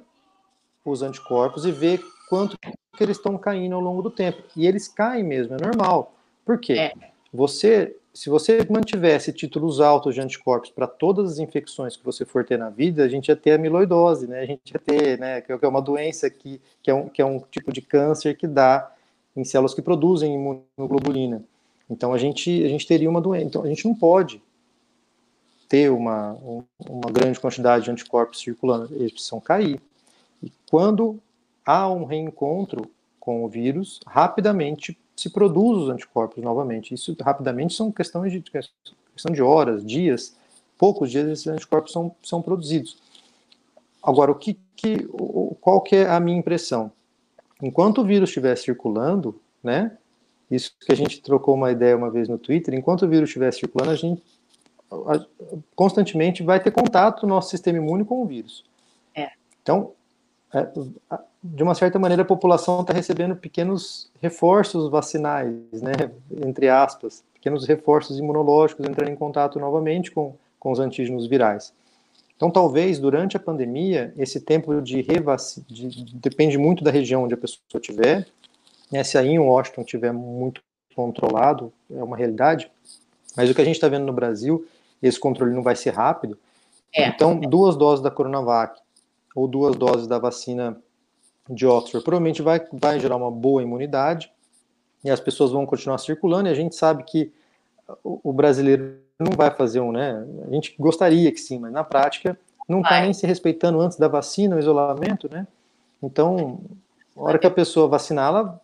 [0.85, 4.43] os anticorpos e vê quanto que eles estão caindo ao longo do tempo.
[4.55, 6.15] E eles caem mesmo, é normal.
[6.45, 6.75] Por quê?
[6.75, 6.93] É.
[7.33, 12.45] Você se você mantivesse títulos altos de anticorpos para todas as infecções que você for
[12.45, 14.41] ter na vida, a gente ia ter amiloidose, né?
[14.41, 17.25] A gente ia ter, né, que é uma doença que, que, é um, que é
[17.25, 18.89] um tipo de câncer que dá
[19.37, 21.43] em células que produzem imunoglobulina.
[21.91, 23.47] Então a gente, a gente teria uma doença.
[23.47, 24.41] Então a gente não pode
[25.69, 26.39] ter uma,
[26.89, 29.81] uma grande quantidade de anticorpos circulando, eles precisam cair.
[30.41, 31.19] E quando
[31.67, 32.89] há um reencontro
[33.19, 36.95] com o vírus, rapidamente se produz os anticorpos novamente.
[36.95, 40.37] Isso rapidamente são questões de questão de horas, dias,
[40.77, 42.99] poucos dias esses anticorpos são, são produzidos.
[44.03, 45.09] Agora, o que, que
[45.61, 46.93] qual que é a minha impressão?
[47.63, 49.97] Enquanto o vírus estiver circulando, né?
[50.51, 53.53] Isso que a gente trocou uma ideia uma vez no Twitter, enquanto o vírus estiver
[53.53, 54.23] circulando, a gente
[55.75, 58.65] constantemente vai ter contato do nosso sistema imune com o vírus.
[59.15, 59.31] É.
[59.63, 59.93] Então,
[60.53, 60.69] é,
[61.47, 65.93] de uma certa maneira, a população está recebendo pequenos reforços vacinais, né,
[66.43, 71.75] entre aspas, pequenos reforços imunológicos entrando em contato novamente com, com os antígenos virais.
[72.35, 77.35] Então, talvez durante a pandemia, esse tempo de revacina de, depende muito da região onde
[77.35, 78.27] a pessoa estiver.
[78.91, 80.63] Né, se aí em Washington estiver muito
[80.97, 82.71] controlado, é uma realidade.
[83.37, 84.67] Mas o que a gente está vendo no Brasil,
[85.03, 86.39] esse controle não vai ser rápido.
[86.95, 87.07] É.
[87.09, 88.81] Então, duas doses da Coronavac
[89.37, 90.81] ou duas doses da vacina
[91.49, 94.31] de Oxford provavelmente vai, vai gerar uma boa imunidade
[95.03, 97.33] e as pessoas vão continuar circulando e a gente sabe que
[98.03, 100.27] o, o brasileiro não vai fazer um, né?
[100.47, 102.39] A gente gostaria que sim, mas na prática
[102.69, 105.47] não está nem se respeitando antes da vacina, o isolamento, né?
[106.03, 106.61] Então,
[107.17, 108.61] a hora que a pessoa vacinar, ela,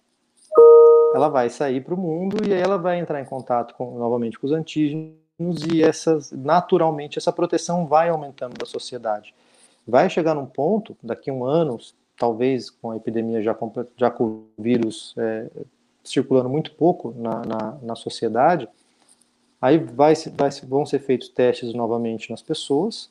[1.14, 4.39] ela vai sair para o mundo e aí ela vai entrar em contato com, novamente
[4.39, 5.18] com os antígenos
[5.70, 9.35] e essas, naturalmente essa proteção vai aumentando da sociedade
[9.87, 11.78] vai chegar num ponto, daqui a um ano,
[12.21, 13.57] talvez com a epidemia já
[13.97, 15.51] já com o vírus é,
[16.05, 18.68] circulando muito pouco na, na, na sociedade,
[19.61, 23.11] aí vai, vai, vão ser feitos testes novamente nas pessoas,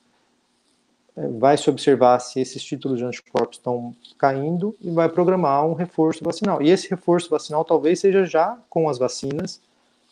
[1.17, 5.73] é, vai se observar se esses títulos de anticorpos estão caindo e vai programar um
[5.73, 6.61] reforço vacinal.
[6.61, 9.59] E esse reforço vacinal talvez seja já com as vacinas,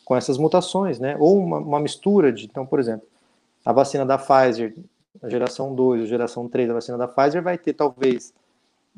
[0.04, 1.16] com essas mutações, né?
[1.20, 3.06] Ou uma, uma mistura de, então, por exemplo,
[3.64, 4.74] a vacina da Pfizer
[5.22, 8.32] a geração 2, a geração 3 da vacina da Pfizer vai ter talvez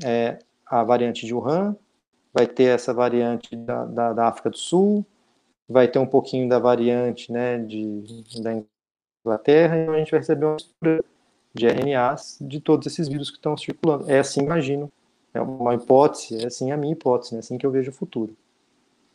[0.05, 1.76] é, a variante de Wuhan,
[2.32, 5.05] vai ter essa variante da, da, da, África do Sul,
[5.68, 8.62] vai ter um pouquinho da variante né, de, da
[9.24, 11.05] Inglaterra, e a gente vai receber uma mistura
[11.53, 14.11] de RNAs de todos esses vírus que estão circulando.
[14.11, 14.90] É assim, imagino.
[15.32, 18.36] É uma hipótese, é assim a minha hipótese, é assim que eu vejo o futuro.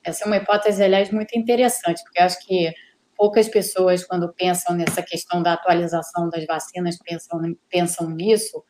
[0.03, 2.71] Essa é uma hipótese, aliás, muito interessante, porque eu acho que
[3.17, 8.63] poucas pessoas, quando pensam nessa questão da atualização das vacinas, pensam, pensam nisso,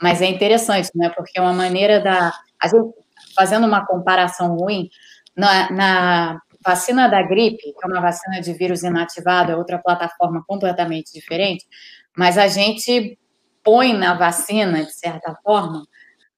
[0.00, 1.10] mas é interessante, né?
[1.10, 2.32] Porque é uma maneira da.
[2.64, 2.94] Gente,
[3.34, 4.88] fazendo uma comparação ruim,
[5.36, 10.42] na, na, vacina da gripe, que é uma vacina de vírus inativado, é outra plataforma
[10.46, 11.64] completamente diferente,
[12.16, 13.18] mas a gente
[13.62, 15.86] põe na vacina, de certa forma,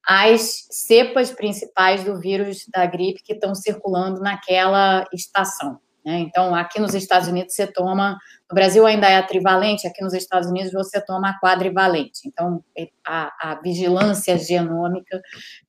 [0.07, 5.79] as cepas principais do vírus da gripe que estão circulando naquela estação.
[6.05, 6.19] Né?
[6.19, 8.17] Então, aqui nos Estados Unidos você toma,
[8.49, 12.21] no Brasil ainda é a trivalente, aqui nos Estados Unidos você toma a quadrivalente.
[12.25, 15.21] Então, é, a, a vigilância genômica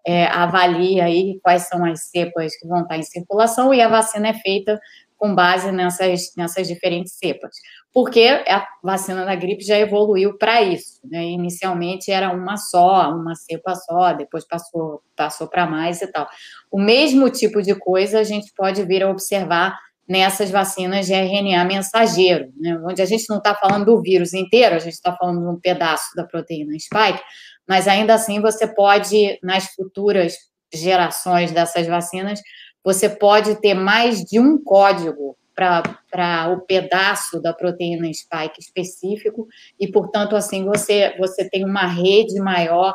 [0.07, 4.29] é, avalia aí quais são as cepas que vão estar em circulação e a vacina
[4.29, 4.81] é feita
[5.23, 7.55] com base nessas, nessas diferentes cepas.
[7.93, 10.99] Porque a vacina da gripe já evoluiu para isso.
[11.05, 11.27] Né?
[11.27, 16.27] Inicialmente era uma só, uma cepa só, depois passou, passou para mais e tal.
[16.73, 19.79] O mesmo tipo de coisa a gente pode vir a observar
[20.09, 24.75] nessas vacinas de RNA mensageiro, né, onde a gente não está falando do vírus inteiro,
[24.75, 27.23] a gente está falando de um pedaço da proteína spike,
[27.69, 30.35] mas ainda assim você pode, nas futuras
[30.75, 32.41] gerações dessas vacinas,
[32.85, 39.47] você pode ter mais de um código para o pedaço da proteína spike específico,
[39.79, 42.95] e, portanto, assim, você, você tem uma rede maior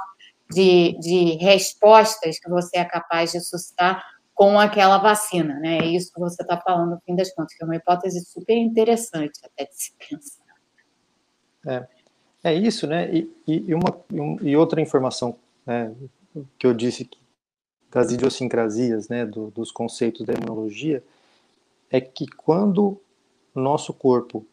[0.52, 4.04] de, de respostas que você é capaz de suscitar
[4.38, 5.80] com aquela vacina, né?
[5.80, 8.56] É isso que você está falando, no fim das contas, que é uma hipótese super
[8.56, 10.46] interessante até de se pensar.
[11.66, 11.88] É,
[12.44, 13.12] é isso, né?
[13.12, 14.00] E, e, uma,
[14.44, 15.36] e outra informação
[15.66, 15.92] né,
[16.60, 17.10] que eu disse
[17.90, 21.04] das idiosincrasias, né, do, dos conceitos da imunologia,
[21.90, 23.02] é que quando
[23.56, 24.46] nosso corpo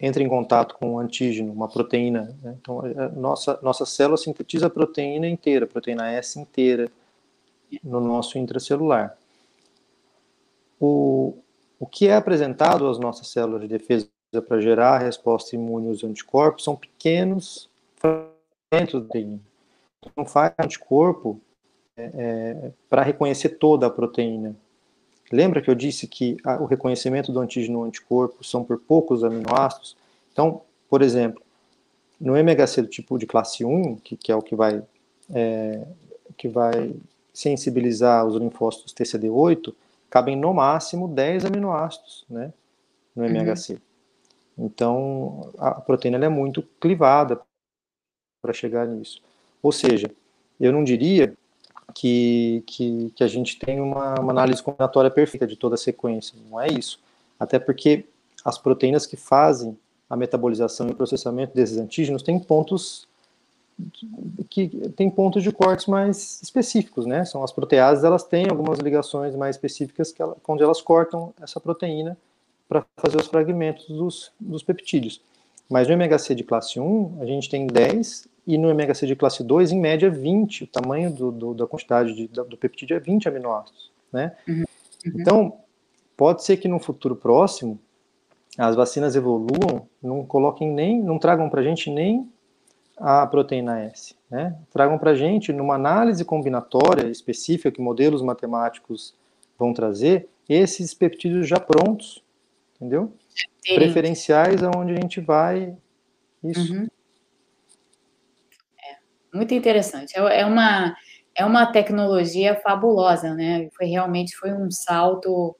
[0.00, 2.82] entra em contato com um antígeno, uma proteína, né, então
[3.14, 6.90] nossa, nossa célula sintetiza a proteína inteira, a proteína S inteira,
[7.82, 9.16] no nosso intracelular.
[10.80, 11.34] O,
[11.78, 14.08] o que é apresentado às nossas células de defesa
[14.46, 19.40] para gerar a resposta imune aos anticorpos são pequenos fragmentos da proteína.
[20.16, 21.40] Não faz anticorpo
[21.96, 24.56] é, é, para reconhecer toda a proteína.
[25.30, 29.96] Lembra que eu disse que a, o reconhecimento do antígeno anticorpo são por poucos aminoácidos?
[30.32, 31.42] Então, por exemplo,
[32.20, 34.82] no MHC do tipo de classe 1, que, que é o que vai,
[35.34, 35.86] é,
[36.36, 36.94] que vai
[37.32, 39.74] sensibilizar os linfócitos TCD8,
[40.10, 42.52] cabem no máximo 10 aminoácidos né,
[43.16, 43.72] no MHC.
[43.72, 44.66] Uhum.
[44.66, 47.40] Então, a proteína é muito clivada
[48.42, 49.22] para chegar nisso.
[49.62, 50.10] Ou seja,
[50.60, 51.34] eu não diria
[51.94, 56.36] que, que, que a gente tem uma, uma, análise combinatória perfeita de toda a sequência,
[56.48, 57.00] não é isso.
[57.38, 58.04] Até porque
[58.44, 59.78] as proteínas que fazem
[60.08, 63.08] a metabolização e o processamento desses antígenos têm pontos
[64.48, 67.24] que tem pontos de cortes mais específicos, né?
[67.24, 71.58] São as proteases, elas têm algumas ligações mais específicas que ela, onde elas cortam essa
[71.58, 72.16] proteína
[72.68, 75.20] para fazer os fragmentos dos, dos peptídeos.
[75.68, 79.42] Mas no MHC de classe 1, a gente tem 10 e no MHC de classe
[79.42, 80.64] 2, em média, 20.
[80.64, 84.36] O tamanho do, do, da quantidade de, do peptídeo é 20 aminoácidos, né?
[84.46, 84.64] Uhum.
[85.06, 85.12] Uhum.
[85.20, 85.56] Então,
[86.16, 87.78] pode ser que no futuro próximo
[88.58, 92.30] as vacinas evoluam, não coloquem nem, não tragam para a gente nem
[93.02, 94.14] a proteína S.
[94.30, 94.56] Né?
[94.70, 99.14] Tragam para a gente, numa análise combinatória específica que modelos matemáticos
[99.58, 102.22] vão trazer, esses peptídeos já prontos,
[102.76, 103.12] entendeu?
[103.64, 103.74] Sim.
[103.74, 105.76] Preferenciais aonde a gente vai.
[106.44, 106.72] Isso.
[106.72, 106.86] Uhum.
[108.78, 110.16] É, muito interessante.
[110.16, 110.94] É, é uma,
[111.34, 113.68] é uma tecnologia fabulosa, né?
[113.76, 115.56] Foi realmente foi um salto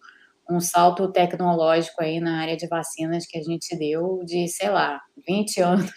[0.51, 5.01] um salto tecnológico aí na área de vacinas que a gente deu de, sei lá,
[5.27, 5.91] 20 anos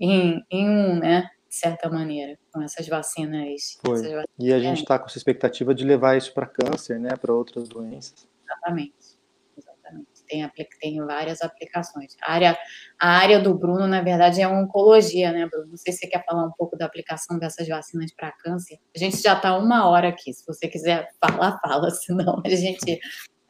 [0.00, 1.28] em, em um, né?
[1.48, 3.78] De certa maneira, com essas vacinas.
[3.84, 3.94] Foi.
[3.94, 4.26] Essas vacinas.
[4.38, 7.10] E a gente está com essa expectativa de levar isso para câncer, né?
[7.16, 8.28] Para outras doenças.
[8.44, 9.16] Exatamente.
[9.56, 10.06] Exatamente.
[10.28, 12.16] Tem, tem várias aplicações.
[12.22, 12.58] A área,
[12.98, 15.68] a área do Bruno, na verdade, é oncologia, né, Bruno?
[15.68, 18.78] Não sei se você quer falar um pouco da aplicação dessas vacinas para câncer.
[18.94, 20.32] A gente já está uma hora aqui.
[20.32, 21.90] Se você quiser falar, fala.
[21.94, 23.00] Senão a gente,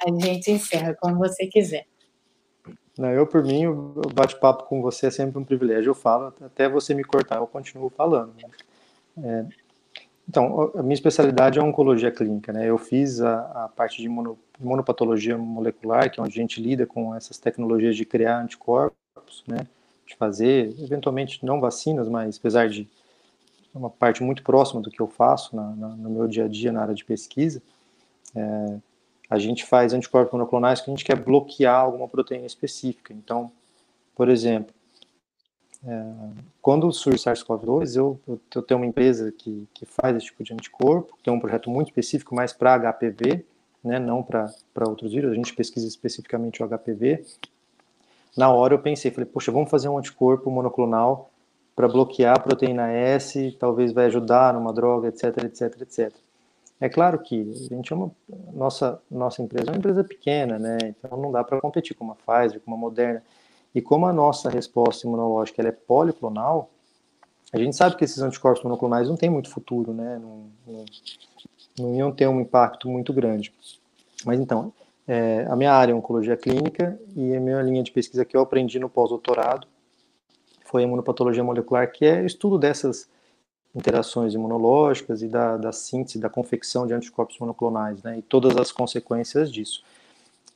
[0.06, 1.86] a gente encerra como você quiser.
[2.98, 5.90] Eu, por mim, o bate-papo com você é sempre um privilégio.
[5.90, 8.32] Eu falo, até você me cortar, eu continuo falando.
[8.40, 8.48] Né?
[9.22, 9.46] É,
[10.28, 12.68] então, a minha especialidade é oncologia clínica, né?
[12.68, 16.86] Eu fiz a, a parte de mono, monopatologia molecular, que é onde a gente lida
[16.86, 19.66] com essas tecnologias de criar anticorpos, né?
[20.06, 22.88] De fazer, eventualmente, não vacinas, mas apesar de
[23.72, 26.72] uma parte muito próxima do que eu faço na, na, no meu dia a dia
[26.72, 27.62] na área de pesquisa,
[28.34, 28.78] é,
[29.28, 33.12] a gente faz anticorpos monoclonais que a gente quer bloquear alguma proteína específica.
[33.12, 33.50] Então,
[34.14, 34.72] por exemplo,
[35.84, 36.04] é,
[36.62, 41.16] quando surge SARS-CoV-2, eu, eu, tenho uma empresa que, que faz esse tipo de anticorpo,
[41.22, 43.44] tem um projeto muito específico, mais para HPV,
[43.84, 47.24] né, não para outros vírus, a gente pesquisa especificamente o HPV.
[48.36, 51.30] Na hora eu pensei, falei, poxa, vamos fazer um anticorpo monoclonal
[51.74, 56.25] para bloquear a proteína S, talvez vai ajudar numa droga, etc, etc, etc.
[56.80, 58.10] É claro que a gente é uma,
[58.52, 60.76] nossa, nossa empresa é uma empresa pequena, né?
[60.84, 63.22] Então não dá para competir com uma Pfizer, com uma Moderna.
[63.74, 66.70] E como a nossa resposta imunológica ela é policlonal,
[67.52, 70.18] A gente sabe que esses anticorpos monoclonais não têm muito futuro, né?
[70.20, 70.84] Não, não,
[71.78, 73.52] não iam ter um impacto muito grande.
[74.24, 74.72] Mas então,
[75.06, 78.40] é, a minha área é oncologia clínica e a minha linha de pesquisa que eu
[78.40, 79.66] aprendi no pós-doutorado
[80.64, 83.08] foi a imunopatologia molecular, que é estudo dessas
[83.76, 88.72] interações imunológicas e da, da síntese, da confecção de anticorpos monoclonais, né, e todas as
[88.72, 89.84] consequências disso.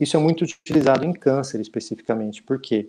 [0.01, 2.89] Isso é muito utilizado em câncer, especificamente, porque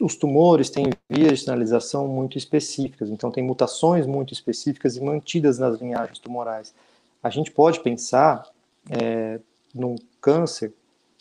[0.00, 5.58] os tumores têm vias de sinalização muito específicas, então tem mutações muito específicas e mantidas
[5.58, 6.72] nas linhagens tumorais.
[7.20, 8.48] A gente pode pensar
[8.88, 9.40] é,
[9.74, 10.72] num câncer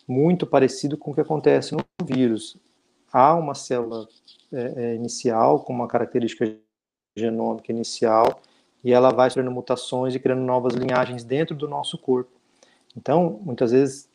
[0.08, 2.56] muito parecido com o que acontece no vírus.
[3.12, 4.08] Há uma célula
[4.54, 6.46] é, é, inicial com uma característica
[7.20, 8.42] genômica inicial
[8.84, 12.32] e ela vai sofrendo mutações e criando novas linhagens dentro do nosso corpo.
[12.96, 14.10] Então, muitas vezes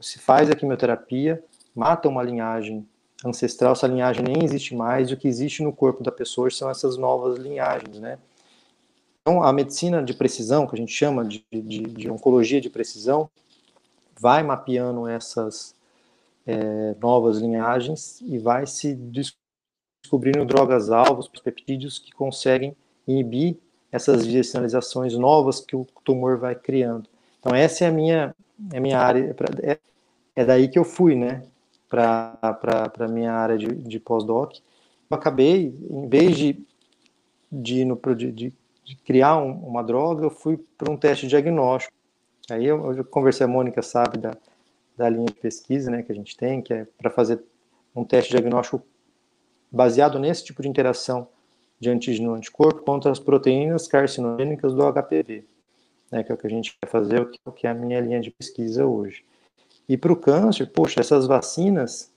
[0.00, 1.42] se faz a quimioterapia,
[1.74, 2.86] mata uma linhagem
[3.24, 6.70] ancestral, essa linhagem nem existe mais, e o que existe no corpo da pessoa são
[6.70, 8.18] essas novas linhagens, né?
[9.20, 13.28] Então, a medicina de precisão, que a gente chama de, de, de oncologia de precisão,
[14.18, 15.74] vai mapeando essas
[16.46, 18.94] é, novas linhagens e vai se
[20.02, 22.76] descobrindo drogas-alvos, peptídeos que conseguem
[23.06, 23.56] inibir
[23.90, 27.08] essas sinalizações novas que o tumor vai criando.
[27.40, 28.34] Então essa é a minha,
[28.72, 29.78] é a minha área, é,
[30.36, 31.42] é daí que eu fui, né,
[31.88, 32.38] para
[32.98, 34.56] a minha área de, de pós-doc.
[35.10, 36.66] Eu acabei, em vez de,
[37.50, 41.94] de, no, de, de criar um, uma droga, eu fui para um teste diagnóstico.
[42.50, 44.36] Aí eu, eu conversei, a Mônica sabe da,
[44.96, 47.42] da linha de pesquisa né, que a gente tem, que é para fazer
[47.94, 48.82] um teste diagnóstico
[49.70, 51.28] baseado nesse tipo de interação
[51.80, 55.44] de antígeno-anticorpo contra as proteínas carcinogênicas do HPV,
[56.10, 58.20] né, que é o que a gente quer fazer, o que é a minha linha
[58.20, 59.24] de pesquisa hoje.
[59.88, 62.12] E para o câncer, poxa, essas vacinas,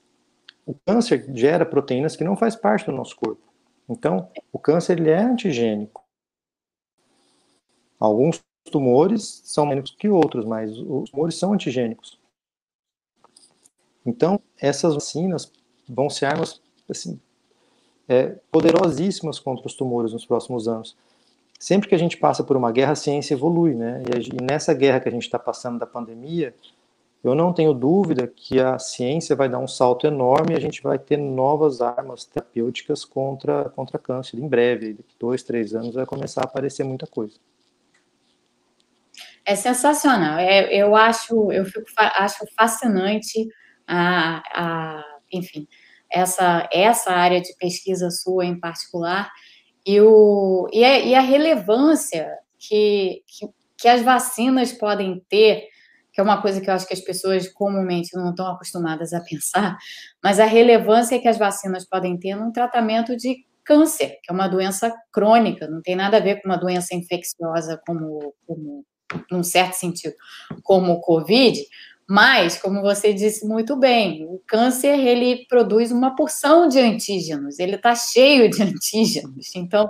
[0.66, 3.52] o câncer gera proteínas que não faz parte do nosso corpo.
[3.88, 6.02] Então, o câncer ele é antigênico.
[7.98, 8.40] Alguns
[8.70, 12.18] tumores são menos que outros, mas os tumores são antigênicos.
[14.04, 15.52] Então, essas vacinas
[15.88, 17.20] vão ser armas assim,
[18.12, 20.94] é, poderosíssimas contra os tumores nos próximos anos.
[21.58, 24.02] Sempre que a gente passa por uma guerra, a ciência evolui, né?
[24.04, 26.54] E, e nessa guerra que a gente está passando da pandemia,
[27.24, 30.82] eu não tenho dúvida que a ciência vai dar um salto enorme e a gente
[30.82, 34.94] vai ter novas armas terapêuticas contra, contra câncer em breve.
[34.94, 37.36] Daqui dois, três anos vai começar a aparecer muita coisa.
[39.44, 40.38] É sensacional.
[40.38, 43.48] É, eu acho, eu fico, acho fascinante
[43.86, 45.66] a, a, enfim,
[46.12, 49.30] essa, essa área de pesquisa sua em particular
[49.86, 55.66] e, o, e, a, e a relevância que, que, que as vacinas podem ter,
[56.12, 59.20] que é uma coisa que eu acho que as pessoas comumente não estão acostumadas a
[59.20, 59.76] pensar,
[60.22, 64.48] mas a relevância que as vacinas podem ter num tratamento de câncer, que é uma
[64.48, 68.84] doença crônica, não tem nada a ver com uma doença infecciosa como, como
[69.30, 70.14] num certo sentido,
[70.62, 71.60] como o Covid,
[72.08, 77.76] mas, como você disse muito bem, o câncer ele produz uma porção de antígenos, ele
[77.76, 79.54] está cheio de antígenos.
[79.54, 79.88] Então,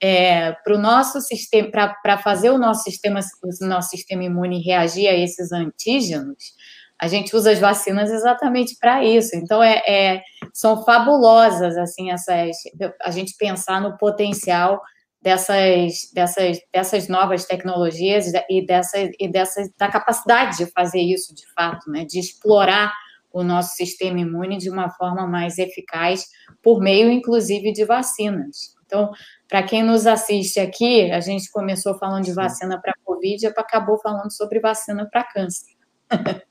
[0.00, 1.68] é, para o nosso sistema,
[2.02, 6.54] para fazer o nosso sistema, o nosso sistema imune reagir a esses antígenos,
[7.00, 9.36] a gente usa as vacinas exatamente para isso.
[9.36, 12.56] Então, é, é, são fabulosas assim essas,
[13.02, 14.80] a gente pensar no potencial
[15.20, 21.44] dessas, dessas, dessas novas tecnologias e, dessas, e dessas, da capacidade de fazer isso de
[21.52, 22.92] fato, né, de explorar
[23.32, 26.26] o nosso sistema imune de uma forma mais eficaz,
[26.62, 28.74] por meio, inclusive, de vacinas.
[28.86, 29.12] Então,
[29.46, 33.98] para quem nos assiste aqui, a gente começou falando de vacina para Covid e acabou
[33.98, 35.74] falando sobre vacina para câncer,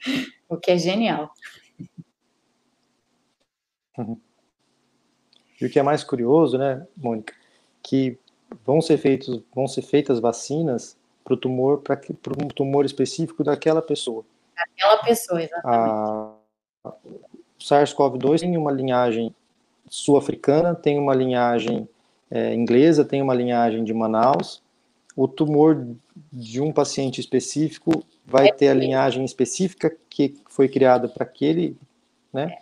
[0.47, 1.31] o que é genial.
[3.97, 4.21] Uhum.
[5.59, 7.33] E o que é mais curioso, né, Mônica,
[7.81, 8.19] que
[8.65, 11.99] vão ser feitos, vão ser feitas vacinas para o tumor, para
[12.41, 14.23] um tumor específico daquela pessoa.
[14.55, 16.33] Daquela pessoa, exatamente.
[16.83, 16.93] o
[17.59, 19.33] SARS-CoV-2 tem uma linhagem
[19.89, 21.87] sul-africana, tem uma linhagem
[22.29, 24.61] é, inglesa, tem uma linhagem de Manaus.
[25.15, 25.87] O tumor
[26.31, 31.77] de um paciente específico vai é ter a linhagem específica que foi criada para aquele,
[32.31, 32.57] né?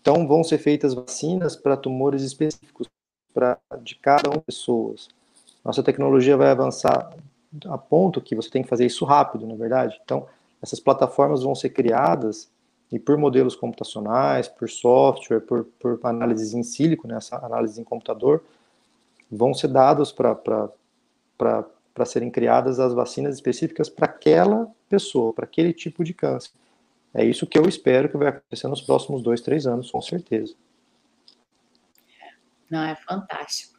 [0.00, 2.88] Então vão ser feitas vacinas para tumores específicos
[3.32, 5.08] pra, de cada uma pessoas.
[5.64, 7.12] Nossa tecnologia vai avançar
[7.66, 10.00] a ponto que você tem que fazer isso rápido, na é verdade.
[10.04, 10.26] Então,
[10.62, 12.50] essas plataformas vão ser criadas
[12.90, 17.84] e por modelos computacionais, por software, por, por análises em sílico, né, essa análise em
[17.84, 18.42] computador,
[19.30, 20.70] vão ser dados para
[22.06, 26.50] serem criadas as vacinas específicas para aquela pessoa, para aquele tipo de câncer.
[27.12, 30.54] É isso que eu espero que vai acontecer nos próximos dois, três anos, com certeza.
[32.70, 33.78] Não, é fantástico.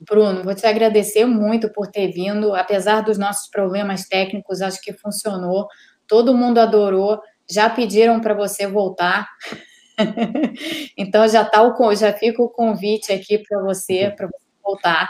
[0.00, 2.54] Bruno, vou te agradecer muito por ter vindo.
[2.54, 5.66] Apesar dos nossos problemas técnicos, acho que funcionou.
[6.06, 7.20] Todo mundo adorou.
[7.50, 9.28] Já pediram para você voltar.
[10.96, 15.08] então já tá o já fica o convite aqui para você para você voltar,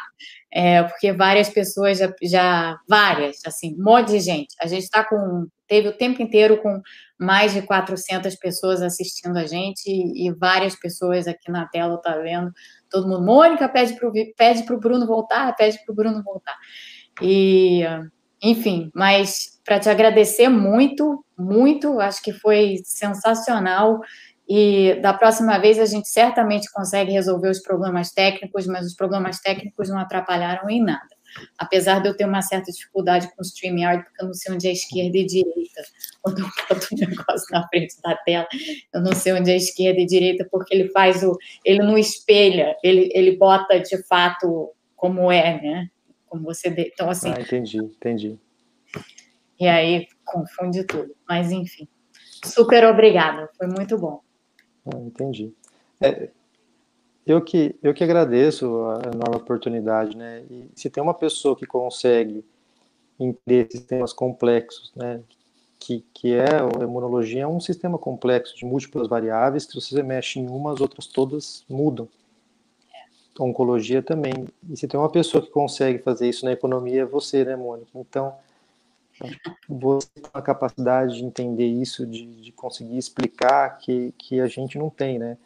[0.53, 4.55] é, porque várias pessoas já, já várias assim um monte de gente.
[4.61, 6.81] A gente está com teve o tempo inteiro com
[7.21, 12.51] mais de 400 pessoas assistindo a gente e, várias pessoas aqui na tela tá vendo
[12.91, 13.27] todo mundo.
[13.27, 16.57] Mônica pede para pede o Bruno voltar, pede para o Bruno voltar.
[17.21, 17.83] E,
[18.43, 24.01] enfim, mas para te agradecer muito, muito, acho que foi sensacional.
[24.49, 29.41] E da próxima vez a gente certamente consegue resolver os problemas técnicos, mas os problemas
[29.41, 31.19] técnicos não atrapalharam em nada.
[31.59, 34.67] Apesar de eu ter uma certa dificuldade com o StreamYard, porque eu não sei onde
[34.67, 35.83] é esquerda e direita.
[36.23, 38.49] Quando eu boto um negócio na frente da tela,
[38.95, 41.37] eu não sei onde é esquerda e direita, porque ele faz o.
[41.63, 45.91] Ele não espelha, ele, ele bota de fato como é, né?
[46.27, 46.71] Como você.
[46.71, 46.91] De...
[46.93, 47.31] Então, assim.
[47.37, 48.39] Ah, entendi, entendi.
[49.61, 51.15] E aí confunde tudo.
[51.29, 51.87] Mas, enfim.
[52.43, 54.23] Super obrigada, foi muito bom.
[54.93, 55.53] Ah, entendi.
[56.01, 56.31] É,
[57.27, 60.45] eu que, eu que agradeço a enorme oportunidade, né?
[60.51, 62.45] E se tem uma pessoa que consegue
[63.21, 65.21] entender sistemas complexos, né?
[65.79, 70.03] Que, que é a imunologia é um sistema complexo de múltiplas variáveis que se você
[70.03, 72.09] mexe em uma, as outras todas mudam.
[73.39, 74.33] Oncologia também.
[74.69, 77.91] E se tem uma pessoa que consegue fazer isso na economia, é você, né, Mônica?
[77.95, 78.35] Então,
[79.69, 84.79] você tem a capacidade de entender isso, de, de conseguir explicar que, que a gente
[84.79, 85.37] não tem, né?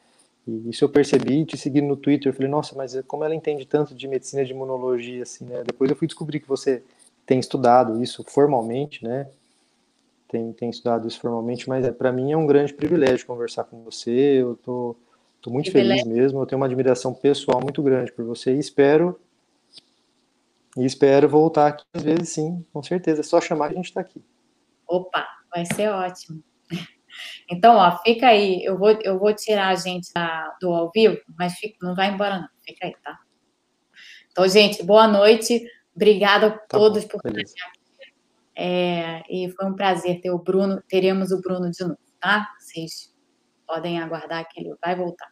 [0.46, 3.64] E isso eu percebi, te seguindo no Twitter, eu falei, nossa, mas como ela entende
[3.64, 5.62] tanto de medicina de imunologia, assim, né?
[5.64, 6.82] Depois eu fui descobrir que você
[7.24, 9.28] tem estudado isso formalmente, né?
[10.28, 13.82] Tem, tem estudado isso formalmente, mas é, para mim é um grande privilégio conversar com
[13.82, 14.96] você, eu tô,
[15.40, 19.18] tô muito feliz mesmo, eu tenho uma admiração pessoal muito grande por você e espero
[20.76, 23.86] e espero voltar aqui às vezes sim, com certeza, é só chamar que a gente
[23.86, 24.24] está aqui.
[24.86, 26.42] Opa, vai ser ótimo.
[27.50, 28.64] Então, ó, fica aí.
[28.64, 32.10] Eu vou, eu vou tirar a gente da, do ao vivo, mas fica, não vai
[32.10, 32.48] embora, não.
[32.64, 33.18] Fica aí, tá?
[34.30, 35.62] Então, gente, boa noite.
[35.94, 37.82] Obrigada a tá todos bom, por estar aqui.
[38.56, 40.82] É, e foi um prazer ter o Bruno.
[40.88, 42.48] Teremos o Bruno de novo, tá?
[42.58, 43.14] Vocês
[43.66, 45.31] podem aguardar que ele vai voltar.